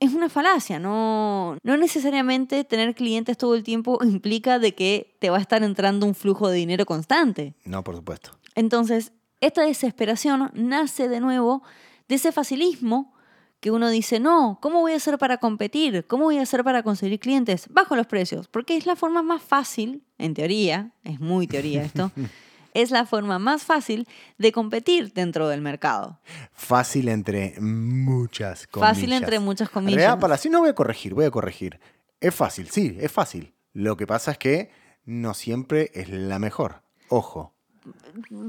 es 0.00 0.12
una 0.12 0.28
falacia. 0.28 0.78
No, 0.78 1.56
no 1.62 1.76
necesariamente 1.76 2.64
tener 2.64 2.94
clientes 2.94 3.38
todo 3.38 3.54
el 3.54 3.62
tiempo 3.62 3.98
implica 4.04 4.58
de 4.58 4.74
que 4.74 5.16
te 5.20 5.30
va 5.30 5.38
a 5.38 5.40
estar 5.40 5.62
entrando 5.62 6.06
un 6.06 6.14
flujo 6.14 6.48
de 6.48 6.56
dinero 6.56 6.84
constante. 6.86 7.54
No, 7.64 7.82
por 7.82 7.96
supuesto. 7.96 8.30
Entonces, 8.54 9.12
esta 9.46 9.62
desesperación 9.62 10.50
nace 10.54 11.08
de 11.08 11.20
nuevo 11.20 11.62
de 12.08 12.16
ese 12.16 12.32
facilismo 12.32 13.14
que 13.60 13.70
uno 13.70 13.88
dice, 13.88 14.20
no, 14.20 14.58
¿cómo 14.60 14.80
voy 14.80 14.92
a 14.92 14.96
hacer 14.96 15.16
para 15.16 15.38
competir? 15.38 16.04
¿Cómo 16.06 16.24
voy 16.24 16.36
a 16.36 16.42
hacer 16.42 16.62
para 16.64 16.82
conseguir 16.82 17.18
clientes? 17.18 17.66
Bajo 17.70 17.96
los 17.96 18.06
precios, 18.06 18.46
porque 18.46 18.76
es 18.76 18.84
la 18.84 18.94
forma 18.94 19.22
más 19.22 19.42
fácil, 19.42 20.04
en 20.18 20.34
teoría, 20.34 20.92
es 21.02 21.18
muy 21.18 21.46
teoría 21.46 21.82
esto, 21.82 22.12
es 22.74 22.90
la 22.90 23.06
forma 23.06 23.38
más 23.38 23.62
fácil 23.62 24.06
de 24.36 24.52
competir 24.52 25.14
dentro 25.14 25.48
del 25.48 25.62
mercado. 25.62 26.20
Fácil 26.52 27.08
entre 27.08 27.58
muchas 27.58 28.66
comillas. 28.66 28.96
Fácil 28.96 29.12
entre 29.14 29.38
muchas 29.38 29.70
comillas. 29.70 30.16
para 30.16 30.36
sí 30.36 30.50
no 30.50 30.60
voy 30.60 30.68
a 30.68 30.74
corregir, 30.74 31.14
voy 31.14 31.24
a 31.24 31.30
corregir. 31.30 31.80
Es 32.20 32.34
fácil, 32.34 32.68
sí, 32.68 32.98
es 33.00 33.10
fácil. 33.10 33.54
Lo 33.72 33.96
que 33.96 34.06
pasa 34.06 34.32
es 34.32 34.36
que 34.36 34.70
no 35.06 35.32
siempre 35.32 35.90
es 35.94 36.10
la 36.10 36.38
mejor. 36.38 36.82
Ojo. 37.08 37.53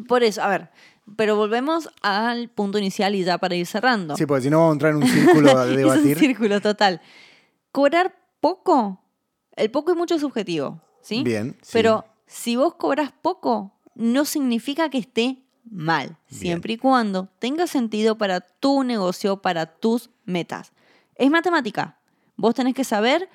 Por 0.08 0.24
eso, 0.24 0.42
a 0.42 0.48
ver, 0.48 0.70
pero 1.16 1.36
volvemos 1.36 1.90
al 2.02 2.50
punto 2.50 2.78
inicial 2.78 3.16
y 3.16 3.24
ya 3.24 3.38
para 3.38 3.56
ir 3.56 3.66
cerrando. 3.66 4.16
Sí, 4.16 4.26
porque 4.26 4.44
si 4.44 4.50
no 4.50 4.58
vamos 4.60 4.72
a 4.72 4.74
entrar 4.74 4.92
en 4.92 4.98
un 4.98 5.08
círculo 5.08 5.50
es 5.64 5.70
un 5.70 5.76
debatir. 5.76 6.18
círculo 6.20 6.62
total. 6.62 7.02
Cobrar 7.72 8.16
poco, 8.40 9.02
el 9.56 9.70
poco 9.72 9.92
es 9.92 9.98
mucho 9.98 10.18
subjetivo, 10.20 10.82
¿sí? 11.02 11.24
Bien, 11.24 11.56
sí. 11.62 11.70
Pero 11.74 12.06
si 12.28 12.56
vos 12.56 12.76
cobras 12.76 13.12
poco, 13.22 13.74
no 13.96 14.26
significa 14.26 14.90
que 14.90 14.98
esté 15.00 15.44
mal, 15.70 16.18
Bien. 16.30 16.40
siempre 16.42 16.74
y 16.74 16.78
cuando 16.78 17.28
tenga 17.40 17.68
sentido 17.68 18.18
para 18.18 18.40
tu 18.42 18.84
negocio, 18.84 19.42
para 19.42 19.66
tus 19.66 20.10
metas. 20.26 20.72
Es 21.16 21.30
matemática. 21.32 21.98
Vos 22.38 22.54
tenés 22.56 22.74
que 22.76 22.84
saber 22.84 23.30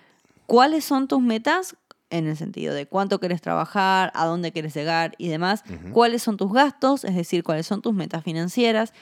cuáles 0.47 0.85
son 0.85 1.09
tus 1.09 1.21
metas 1.21 1.77
en 2.11 2.27
el 2.27 2.37
sentido 2.37 2.75
de 2.75 2.87
cuánto 2.87 3.21
querés 3.21 3.41
trabajar, 3.41 4.13
a 4.15 4.27
dónde 4.27 4.53
querés 4.53 4.75
llegar 4.75 5.15
y 5.19 5.29
demás, 5.29 5.65
cuáles 5.93 6.23
son 6.23 6.37
tus 6.37 6.53
gastos, 6.53 7.05
es 7.05 7.15
decir, 7.15 7.43
cuáles 7.43 7.67
son 7.67 7.83
tus 7.83 7.95
metas 7.95 8.25
financieras 8.25 8.93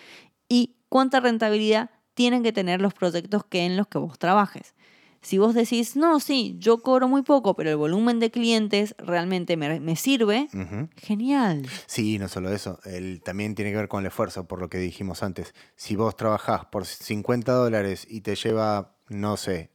y 0.49 0.77
cuánta 0.89 1.21
rentabilidad 1.21 1.91
tienen 2.15 2.43
que 2.43 2.53
tener 2.53 2.81
los 2.81 2.95
proyectos 2.95 3.45
que 3.45 3.65
en 3.65 3.77
los 3.77 3.89
que 3.89 3.99
vos 3.99 4.19
trabajes. 4.19 4.75
Si 5.21 5.37
vos 5.37 5.55
decís, 5.55 5.97
no, 5.97 6.21
sí, 6.21 6.57
yo 6.59 6.81
cobro 6.81 7.09
muy 7.09 7.23
poco, 7.23 7.57
pero 7.57 7.71
el 7.71 7.77
volumen 7.77 8.21
de 8.21 8.31
clientes 8.31 8.95
realmente 8.99 9.57
me, 9.57 9.81
me 9.81 9.97
sirve, 9.97 10.49
genial. 10.97 11.67
Sí, 11.87 12.19
no 12.19 12.29
solo 12.29 12.53
eso. 12.53 12.79
El, 12.85 13.21
también 13.23 13.57
tiene 13.57 13.73
que 13.73 13.79
ver 13.79 13.89
con 13.89 14.01
el 14.01 14.07
esfuerzo, 14.09 14.47
por 14.47 14.61
lo 14.61 14.69
que 14.69 14.79
dijimos 14.79 15.25
antes. 15.25 15.55
Si 15.75 15.97
vos 15.97 16.15
trabajás 16.17 16.67
por 16.67 16.87
50 16.87 17.53
dólares 17.53 18.07
y 18.09 18.21
te 18.21 18.37
lleva, 18.37 18.95
no 19.09 19.37
sé, 19.37 19.71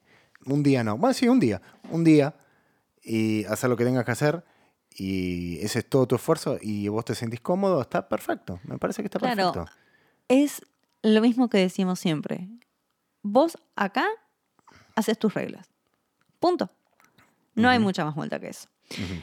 un 0.46 0.64
día 0.64 0.84
no. 0.84 0.98
Bueno, 0.98 1.14
sí, 1.14 1.28
un 1.28 1.42
día. 1.42 1.62
Un 1.90 2.06
día 2.06 2.36
y 3.04 3.44
hacer 3.46 3.70
lo 3.70 3.78
que 3.78 3.84
tengas 3.86 4.06
que 4.06 4.12
hacer 4.12 4.44
y 4.96 5.58
ese 5.62 5.80
es 5.80 5.90
todo 5.90 6.08
tu 6.08 6.16
esfuerzo 6.16 6.58
y 6.62 6.88
vos 6.88 7.04
te 7.06 7.16
sentís 7.16 7.42
cómodo, 7.42 7.82
está 7.82 8.08
perfecto. 8.08 8.60
Me 8.64 8.78
parece 8.78 9.02
que 9.02 9.08
está 9.08 9.20
Claro. 9.20 9.52
perfecto. 9.52 9.72
Es 10.28 10.62
lo 11.02 11.20
mismo 11.22 11.50
que 11.50 11.58
decimos 11.58 12.00
siempre. 12.00 12.48
Vos 13.24 13.58
acá 13.76 14.06
haces 14.96 15.18
tus 15.18 15.34
reglas. 15.34 15.68
Punto. 16.40 16.70
No 17.56 17.70
hay 17.70 17.80
mucha 17.80 18.04
más 18.06 18.16
vuelta 18.16 18.40
que 18.40 18.50
eso. 18.50 18.68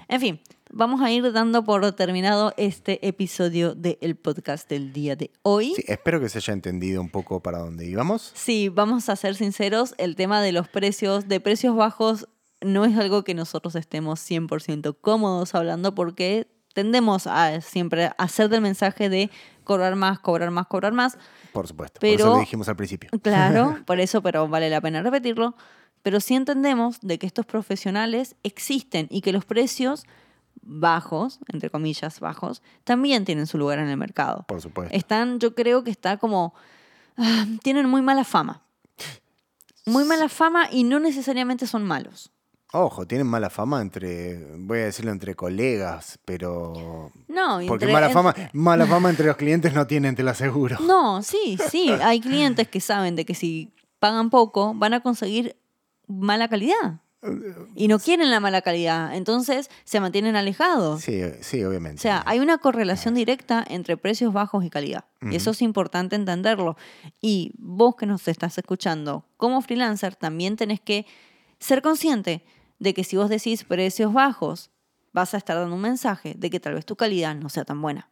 En 0.08 0.20
fin, 0.20 0.40
vamos 0.72 1.00
a 1.00 1.10
ir 1.12 1.32
dando 1.32 1.64
por 1.64 1.90
terminado 1.92 2.52
este 2.56 3.06
episodio 3.06 3.74
del 3.74 4.16
podcast 4.16 4.68
del 4.68 4.92
día 4.92 5.16
de 5.16 5.30
hoy. 5.42 5.74
Sí, 5.76 5.84
espero 5.86 6.18
que 6.20 6.28
se 6.28 6.38
haya 6.38 6.52
entendido 6.54 7.00
un 7.00 7.10
poco 7.10 7.40
para 7.40 7.58
dónde 7.58 7.86
íbamos. 7.86 8.32
Sí, 8.34 8.68
vamos 8.68 9.08
a 9.08 9.16
ser 9.16 9.34
sinceros, 9.36 9.94
el 9.98 10.16
tema 10.16 10.42
de 10.42 10.52
los 10.52 10.68
precios, 10.68 11.28
de 11.28 11.40
precios 11.40 11.76
bajos, 11.76 12.28
no 12.60 12.84
es 12.84 12.96
algo 12.96 13.24
que 13.24 13.34
nosotros 13.34 13.74
estemos 13.74 14.20
100% 14.20 14.96
cómodos 15.00 15.54
hablando 15.54 15.94
porque 15.94 16.48
tendemos 16.74 17.26
a 17.26 17.60
siempre 17.60 18.10
hacer 18.18 18.48
del 18.48 18.60
mensaje 18.60 19.08
de 19.08 19.30
cobrar 19.64 19.96
más, 19.96 20.18
cobrar 20.18 20.50
más, 20.50 20.66
cobrar 20.66 20.92
más. 20.92 21.18
Por 21.52 21.66
supuesto. 21.66 21.94
por 21.94 22.00
Pero- 22.00 22.24
eso 22.24 22.34
lo 22.34 22.40
dijimos 22.40 22.68
al 22.68 22.76
principio. 22.76 23.10
Claro, 23.22 23.78
por 23.86 24.00
eso, 24.00 24.22
pero 24.22 24.48
vale 24.48 24.70
la 24.70 24.80
pena 24.80 25.02
repetirlo. 25.02 25.56
Pero 26.02 26.20
sí 26.20 26.34
entendemos 26.34 26.98
de 27.02 27.18
que 27.18 27.26
estos 27.26 27.44
profesionales 27.44 28.34
existen 28.42 29.06
y 29.10 29.20
que 29.20 29.32
los 29.32 29.44
precios 29.44 30.04
bajos, 30.62 31.40
entre 31.52 31.68
comillas 31.68 32.20
bajos, 32.20 32.62
también 32.84 33.24
tienen 33.24 33.46
su 33.46 33.58
lugar 33.58 33.78
en 33.78 33.88
el 33.88 33.96
mercado. 33.96 34.44
Por 34.48 34.62
supuesto. 34.62 34.94
Están, 34.96 35.38
yo 35.40 35.54
creo 35.54 35.84
que 35.84 35.90
está 35.90 36.16
como, 36.16 36.54
ah, 37.18 37.44
tienen 37.62 37.86
muy 37.88 38.00
mala 38.00 38.24
fama. 38.24 38.62
Muy 39.84 40.04
mala 40.04 40.28
fama 40.28 40.68
y 40.70 40.84
no 40.84 41.00
necesariamente 41.00 41.66
son 41.66 41.84
malos. 41.84 42.30
Ojo, 42.72 43.04
tienen 43.06 43.26
mala 43.26 43.50
fama 43.50 43.80
entre, 43.83 44.37
voy 44.56 44.78
a 44.78 44.85
decirlo 44.85 45.11
entre 45.11 45.35
colegas, 45.35 46.18
pero... 46.24 47.11
No, 47.26 47.59
Porque 47.66 47.87
entre- 47.87 47.92
mala 47.92 48.11
fama, 48.11 48.35
mala 48.52 48.87
fama 48.87 49.11
entre 49.11 49.26
los 49.26 49.37
clientes 49.37 49.74
no 49.74 49.87
tienen, 49.87 50.14
te 50.14 50.22
lo 50.22 50.30
aseguro. 50.30 50.76
No, 50.87 51.22
sí, 51.22 51.59
sí. 51.70 51.90
Hay 52.02 52.20
clientes 52.20 52.68
que 52.68 52.80
saben 52.80 53.16
de 53.16 53.24
que 53.24 53.35
si 53.35 53.72
pagan 53.98 54.30
poco 54.30 54.72
van 54.74 54.94
a 54.94 55.00
conseguir 55.00 55.56
mala 56.06 56.48
calidad. 56.48 57.00
Y 57.74 57.88
no 57.88 57.98
quieren 57.98 58.30
la 58.30 58.40
mala 58.40 58.62
calidad. 58.62 59.14
Entonces 59.14 59.68
se 59.85 60.00
mantienen 60.00 60.37
alejados. 60.37 61.02
Sí, 61.02 61.20
sí, 61.42 61.62
obviamente. 61.64 61.98
O 61.98 62.02
sea, 62.02 62.22
hay 62.24 62.38
una 62.40 62.56
correlación 62.59 63.14
directa 63.14 63.62
entre 63.68 63.98
precios 63.98 64.33
bajos 64.33 64.64
y 64.64 64.70
calidad. 64.70 65.04
Y 65.20 65.37
eso 65.37 65.50
es 65.50 65.61
importante 65.61 66.16
entenderlo. 66.16 66.76
Y 67.20 67.52
vos 67.59 67.96
que 67.96 68.06
nos 68.06 68.26
estás 68.26 68.56
escuchando 68.56 69.26
como 69.37 69.61
freelancer, 69.61 70.16
también 70.16 70.56
tenés 70.56 70.80
que 70.80 71.04
ser 71.59 71.83
consciente 71.83 72.42
de 72.80 72.94
que 72.94 73.04
si 73.04 73.16
vos 73.16 73.28
decís 73.28 73.62
precios 73.62 74.12
bajos, 74.12 74.72
vas 75.12 75.34
a 75.34 75.36
estar 75.36 75.56
dando 75.56 75.76
un 75.76 75.80
mensaje 75.80 76.34
de 76.36 76.50
que 76.50 76.58
tal 76.58 76.74
vez 76.74 76.84
tu 76.84 76.96
calidad 76.96 77.36
no 77.36 77.48
sea 77.48 77.64
tan 77.64 77.80
buena. 77.80 78.10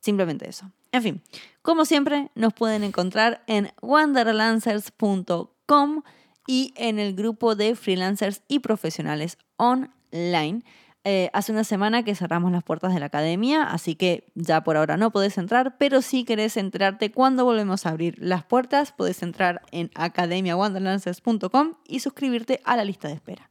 Simplemente 0.00 0.48
eso. 0.48 0.72
En 0.90 1.02
fin, 1.02 1.22
como 1.62 1.84
siempre, 1.84 2.30
nos 2.34 2.54
pueden 2.54 2.82
encontrar 2.82 3.44
en 3.46 3.70
wanderlancers.com 3.82 6.02
y 6.46 6.72
en 6.76 6.98
el 6.98 7.14
grupo 7.14 7.54
de 7.54 7.76
freelancers 7.76 8.42
y 8.48 8.60
profesionales 8.60 9.36
online. 9.56 10.62
Eh, 11.04 11.30
hace 11.32 11.52
una 11.52 11.64
semana 11.64 12.02
que 12.02 12.14
cerramos 12.14 12.52
las 12.52 12.64
puertas 12.64 12.92
de 12.92 13.00
la 13.00 13.06
academia, 13.06 13.64
así 13.64 13.94
que 13.94 14.30
ya 14.34 14.62
por 14.62 14.76
ahora 14.76 14.96
no 14.96 15.10
podés 15.10 15.38
entrar, 15.38 15.78
pero 15.78 16.02
si 16.02 16.24
querés 16.24 16.56
enterarte 16.56 17.12
cuando 17.12 17.44
volvemos 17.44 17.86
a 17.86 17.90
abrir 17.90 18.16
las 18.18 18.44
puertas, 18.44 18.92
podés 18.92 19.22
entrar 19.22 19.62
en 19.70 19.90
academiawanderlancers.com 19.94 21.74
y 21.86 22.00
suscribirte 22.00 22.60
a 22.64 22.76
la 22.76 22.84
lista 22.84 23.08
de 23.08 23.14
espera. 23.14 23.50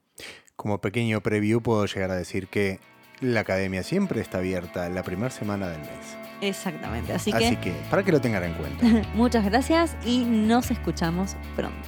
Como 0.58 0.80
pequeño 0.80 1.22
preview 1.22 1.62
puedo 1.62 1.86
llegar 1.86 2.10
a 2.10 2.16
decir 2.16 2.48
que 2.48 2.80
la 3.22 3.42
academia 3.42 3.84
siempre 3.84 4.22
está 4.22 4.40
abierta 4.40 4.90
la 4.90 5.04
primera 5.04 5.30
semana 5.30 5.70
del 5.70 5.82
mes. 5.82 6.18
Exactamente, 6.42 7.14
así 7.14 7.32
que, 7.32 7.74
para 7.92 8.04
que 8.04 8.12
lo 8.12 8.20
tengan 8.20 8.44
en 8.44 8.54
cuenta. 8.54 9.08
muchas 9.14 9.46
gracias 9.46 9.96
y 10.04 10.26
nos 10.26 10.72
escuchamos 10.72 11.38
pronto. 11.56 11.88